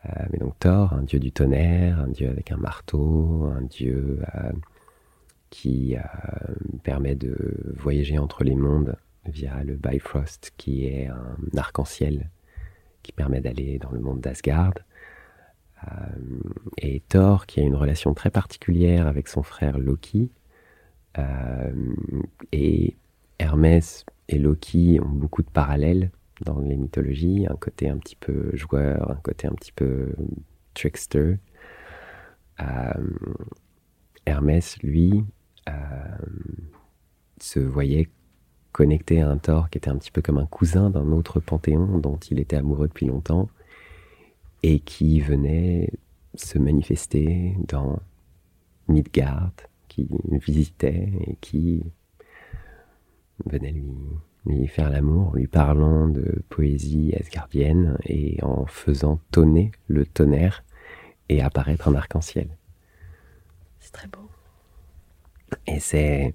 Euh, 0.08 0.24
mais 0.32 0.38
donc 0.38 0.58
Thor, 0.58 0.92
un 0.92 1.02
dieu 1.02 1.18
du 1.18 1.32
tonnerre, 1.32 2.00
un 2.00 2.08
dieu 2.08 2.28
avec 2.28 2.52
un 2.52 2.56
marteau, 2.56 3.50
un 3.56 3.62
dieu 3.62 4.20
euh, 4.34 4.52
qui 5.50 5.96
euh, 5.96 6.00
permet 6.82 7.14
de 7.14 7.36
voyager 7.76 8.18
entre 8.18 8.44
les 8.44 8.54
mondes 8.54 8.96
via 9.26 9.62
le 9.64 9.76
Bifrost, 9.76 10.52
qui 10.56 10.86
est 10.86 11.06
un 11.06 11.36
arc-en-ciel 11.56 12.30
qui 13.02 13.12
permet 13.12 13.40
d'aller 13.40 13.78
dans 13.78 13.90
le 13.90 14.00
monde 14.00 14.20
d'Asgard. 14.20 14.74
Et 16.78 17.00
Thor, 17.08 17.46
qui 17.46 17.60
a 17.60 17.62
une 17.62 17.76
relation 17.76 18.12
très 18.12 18.30
particulière 18.30 19.06
avec 19.06 19.28
son 19.28 19.44
frère 19.44 19.78
Loki. 19.78 20.30
Et 22.50 22.96
Hermès 23.38 24.04
et 24.28 24.38
Loki 24.38 24.98
ont 25.00 25.08
beaucoup 25.08 25.42
de 25.42 25.50
parallèles 25.50 26.10
dans 26.42 26.60
les 26.60 26.76
mythologies, 26.76 27.46
un 27.48 27.56
côté 27.56 27.88
un 27.88 27.98
petit 27.98 28.16
peu 28.16 28.50
joueur, 28.54 29.10
un 29.10 29.16
côté 29.16 29.46
un 29.46 29.54
petit 29.54 29.72
peu 29.72 30.14
trickster. 30.74 31.38
Euh, 32.60 32.92
Hermès, 34.26 34.78
lui, 34.82 35.24
euh, 35.68 35.72
se 37.40 37.60
voyait 37.60 38.08
connecté 38.72 39.20
à 39.20 39.28
un 39.28 39.38
Thor 39.38 39.70
qui 39.70 39.78
était 39.78 39.90
un 39.90 39.96
petit 39.96 40.10
peu 40.10 40.22
comme 40.22 40.38
un 40.38 40.46
cousin 40.46 40.90
d'un 40.90 41.10
autre 41.12 41.40
panthéon 41.40 41.98
dont 41.98 42.16
il 42.16 42.38
était 42.38 42.56
amoureux 42.56 42.88
depuis 42.88 43.06
longtemps 43.06 43.48
et 44.62 44.80
qui 44.80 45.20
venait 45.20 45.90
se 46.34 46.58
manifester 46.58 47.56
dans 47.66 48.00
Midgard, 48.88 49.52
qui 49.88 50.08
visitait 50.30 51.10
et 51.26 51.36
qui 51.40 51.84
venait 53.46 53.72
lui, 53.72 53.94
lui 54.46 54.66
faire 54.66 54.90
l'amour 54.90 55.28
en 55.28 55.34
lui 55.34 55.46
parlant 55.46 56.08
de 56.08 56.42
poésie 56.48 57.14
asgardienne 57.18 57.98
et 58.04 58.38
en 58.42 58.66
faisant 58.66 59.20
tonner 59.30 59.72
le 59.88 60.06
tonnerre 60.06 60.64
et 61.28 61.42
apparaître 61.42 61.88
un 61.88 61.94
arc-en-ciel. 61.94 62.48
C'est 63.80 63.92
très 63.92 64.08
beau. 64.08 64.28
Et 65.66 65.80
c'est 65.80 66.34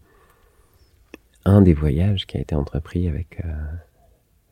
un 1.46 1.62
des 1.62 1.74
voyages 1.74 2.26
qui 2.28 2.38
a 2.38 2.42
été 2.42 2.56
entrepris 2.56 3.08
avec, 3.08 3.42
euh, 3.44 3.54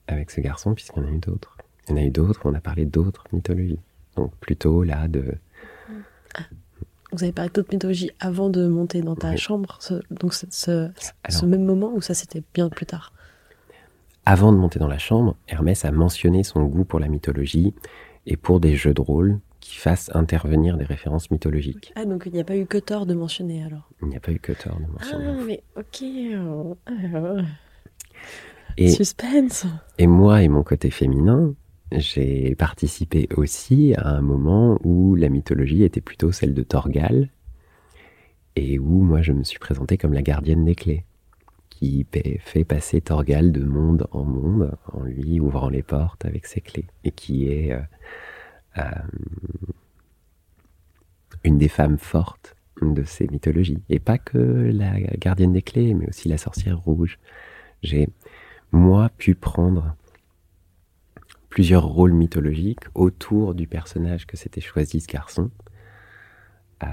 avec 0.08 0.32
ce 0.32 0.42
garçon, 0.42 0.74
puisqu'il 0.74 1.02
y 1.02 1.06
en 1.06 1.08
a 1.08 1.12
eu 1.12 1.20
d'autres. 1.20 1.58
Il 1.88 1.92
y 1.92 1.94
en 1.94 1.98
a 2.02 2.06
eu 2.06 2.10
d'autres, 2.12 2.42
on 2.46 2.54
a 2.54 2.62
parlé 2.62 2.86
d'autres 2.86 3.26
mythologies. 3.32 3.80
Donc 4.16 4.36
plutôt 4.38 4.84
là 4.84 5.08
de... 5.08 5.36
Vous 7.14 7.24
avez 7.24 7.34
parlé 7.34 7.52
d'autres 7.54 7.74
mythologies 7.74 8.12
avant 8.20 8.50
de 8.50 8.68
monter 8.68 9.02
dans 9.02 9.16
ta 9.16 9.32
Oui. 9.32 9.38
chambre. 9.38 9.78
ce- 9.82 10.02
donc 10.12 10.34
ce, 10.34 10.45
ce- 10.49 10.89
ce 10.97 11.12
Alors- 11.24 11.45
même 11.45 11.66
moment 11.66 11.91
ou 11.93 12.02
ça 12.02 12.14
c'était 12.14 12.41
bien 12.54 12.70
plus 12.70 12.86
tard? 12.86 13.12
Avant 14.26 14.53
de 14.53 14.57
monter 14.57 14.80
dans 14.80 14.88
la 14.88 14.97
chambre, 14.99 15.36
Hermès 15.47 15.84
a 15.86 15.91
mentionné 15.91 16.43
son 16.43 16.63
goût 16.65 16.86
pour 16.86 16.99
la 16.99 17.07
mythologie 17.07 17.74
et 18.28 18.38
pour 18.38 18.59
des 18.59 18.76
jeux 18.76 18.93
de 18.93 19.01
rôle 19.01 19.39
qui 19.59 19.78
fassent 19.78 20.11
intervenir 20.13 20.78
des 20.78 20.86
références 20.86 21.32
mythologiques. 21.32 21.91
Ah 21.95 22.05
donc 22.05 22.24
il 22.26 22.32
n'y 22.34 22.39
a 22.39 22.43
pas 22.43 22.57
eu 22.57 22.65
que 22.65 22.78
tort 22.78 23.05
de 23.05 23.13
mentionner 23.13 23.63
alors. 23.63 23.89
Il 24.01 24.07
n'y 24.09 24.15
a 24.15 24.19
pas 24.19 24.32
eu 24.32 24.39
que 24.39 24.51
tort 24.53 24.78
de 24.80 24.84
Ah 24.99 25.17
mentionner. 25.17 25.43
mais 25.45 25.63
ok. 25.78 26.03
Et, 28.78 28.89
Suspense. 28.91 29.65
et 29.97 30.07
moi 30.07 30.41
et 30.43 30.47
mon 30.47 30.63
côté 30.63 30.89
féminin, 30.91 31.53
j'ai 31.91 32.55
participé 32.55 33.28
aussi 33.36 33.93
à 33.97 34.09
un 34.09 34.22
moment 34.22 34.80
où 34.84 35.15
la 35.15 35.30
mythologie 35.30 35.84
était 35.84 36.01
plutôt 36.01 36.32
celle 36.32 36.53
de 36.53 36.63
Thorgal 36.63 37.30
et 38.55 38.80
où 38.80 39.01
moi 39.01 39.22
je 39.22 39.34
me 39.34 39.43
suis 39.43 39.59
présentée 39.59 39.97
comme 39.97 40.13
la 40.13 40.22
gardienne 40.22 40.63
des 40.65 40.76
clés, 40.76 41.05
qui 41.82 42.06
fait 42.40 42.64
passer 42.64 43.02
Torgal 43.02 43.52
de 43.52 43.64
monde 43.64 44.08
en 44.12 44.24
monde 44.24 44.78
en 44.94 45.02
lui 45.02 45.40
ouvrant 45.40 45.68
les 45.68 45.82
portes 45.82 46.26
avec 46.26 46.46
ses 46.46 46.62
clés 46.62 46.86
et 47.04 47.12
qui 47.12 47.48
est 47.48 47.72
euh, 47.72 47.82
euh, 48.78 48.84
une 51.44 51.58
des 51.58 51.68
femmes 51.68 51.98
fortes 51.98 52.56
de 52.84 53.04
ces 53.04 53.28
mythologies. 53.28 53.82
Et 53.90 53.98
pas 53.98 54.20
que 54.20 54.38
la 54.38 55.00
gardienne 55.18 55.54
des 55.54 55.64
clés, 55.64 55.96
mais 55.96 56.08
aussi 56.08 56.30
la 56.30 56.38
sorcière 56.38 56.78
rouge. 56.78 57.18
J'ai, 57.82 58.10
moi, 58.72 59.10
pu 59.18 59.34
prendre 59.34 59.96
plusieurs 61.50 61.86
rôles 61.86 62.14
mythologiques 62.14 62.86
autour 62.94 63.56
du 63.56 63.66
personnage 63.66 64.28
que 64.28 64.38
s'était 64.38 64.62
choisi 64.62 65.02
ce 65.02 65.08
garçon. 65.08 65.50
Euh, 66.84 66.88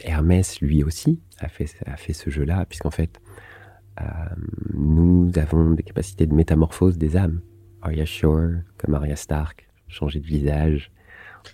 Hermès, 0.00 0.60
lui 0.62 0.82
aussi, 0.82 1.20
a 1.38 1.48
fait, 1.48 1.66
a 1.84 1.98
fait 1.98 2.14
ce 2.14 2.30
jeu-là, 2.30 2.64
puisqu'en 2.64 2.90
fait, 2.90 3.20
nous 4.72 5.30
avons 5.36 5.70
des 5.70 5.82
capacités 5.82 6.26
de 6.26 6.34
métamorphose 6.34 6.98
des 6.98 7.16
âmes. 7.16 7.40
Arya 7.82 8.04
Shore, 8.04 8.50
comme 8.78 8.94
Arya 8.94 9.16
Stark, 9.16 9.68
changer 9.88 10.20
de 10.20 10.26
visage 10.26 10.90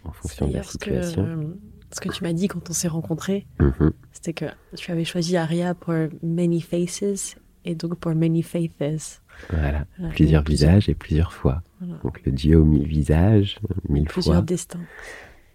en 0.05 0.12
fonction 0.12 0.49
de 0.49 0.55
la 0.55 0.62
situation. 0.62 1.24
Euh, 1.26 1.45
ce 1.93 2.01
que 2.01 2.09
tu 2.09 2.24
m'as 2.24 2.32
dit 2.32 2.49
quand 2.49 2.70
on 2.70 2.72
s'est 2.72 2.88
rencontrés, 2.88 3.47
Mhm. 3.61 3.93
c'était 4.12 4.32
que 4.32 4.47
tu 4.76 4.90
avais 4.90 5.05
choisi 5.05 5.36
Arya 5.36 5.74
pour 5.74 5.95
Many 6.22 6.61
Faces 6.62 7.36
et 7.64 7.74
donc 7.74 7.97
pour 7.97 8.14
Many 8.14 8.43
Faces. 8.43 9.20
Voilà, 9.51 9.84
Voilà, 9.99 10.14
plusieurs 10.14 10.43
plusieurs- 10.45 10.70
visages 10.72 10.88
et 10.88 10.95
plusieurs 10.95 11.32
fois. 11.32 11.62
Voilà. 11.80 12.01
Donc 12.03 12.22
le 12.24 12.32
dieu 12.32 12.59
aux 12.59 12.64
mille 12.64 12.86
visages, 12.86 13.59
mille 13.88 14.05
Plusieurs 14.05 14.36
fois. 14.36 14.43
destins. 14.45 14.80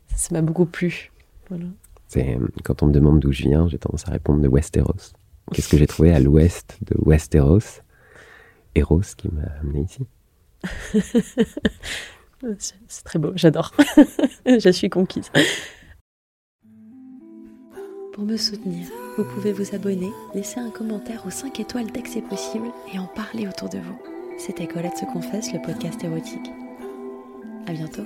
Ça, 0.08 0.18
ça 0.18 0.36
m'a 0.36 0.42
beaucoup 0.42 0.66
plu. 0.66 1.12
Voilà. 1.50 1.66
C'est 2.08 2.38
quand 2.64 2.84
on 2.84 2.88
me 2.88 2.92
demande 2.94 3.20
d'où 3.20 3.32
je 3.32 3.44
viens, 3.44 3.68
j'ai 3.68 3.78
tendance 3.80 4.08
à 4.08 4.12
répondre 4.12 4.42
de 4.42 4.48
Westeros. 4.48 5.14
Qu'est-ce 5.54 5.70
que 5.70 5.78
j'ai 5.78 5.88
trouvé 5.88 6.14
à 6.14 6.20
l'ouest 6.20 6.78
de 6.82 6.96
Westeros? 7.00 7.82
Eros 8.76 9.02
qui 9.18 9.30
m'a 9.30 9.48
amené 9.62 9.82
ici. 9.82 10.06
C'est 12.60 13.04
très 13.04 13.18
beau, 13.20 13.32
j'adore. 13.36 13.72
Je 14.46 14.70
suis 14.72 14.90
conquise. 14.90 15.32
Pour 18.14 18.24
me 18.24 18.38
soutenir, 18.38 18.88
vous 19.18 19.24
pouvez 19.24 19.54
vous 19.54 19.76
abonner, 19.76 20.12
laisser 20.34 20.60
un 20.60 20.70
commentaire 20.70 21.24
ou 21.26 21.32
5 21.32 21.60
étoiles 21.60 21.92
dès 21.92 22.02
que 22.02 22.10
c'est 22.10 22.22
possible 22.22 22.68
et 22.94 23.00
en 23.00 23.06
parler 23.06 23.48
autour 23.48 23.70
de 23.70 23.78
vous. 23.78 24.00
C'était 24.40 24.68
Colette 24.68 24.98
se 24.98 25.06
confesse, 25.06 25.54
le 25.54 25.62
podcast 25.62 26.04
érotique. 26.04 26.52
À 27.68 27.74
bientôt. 27.74 28.06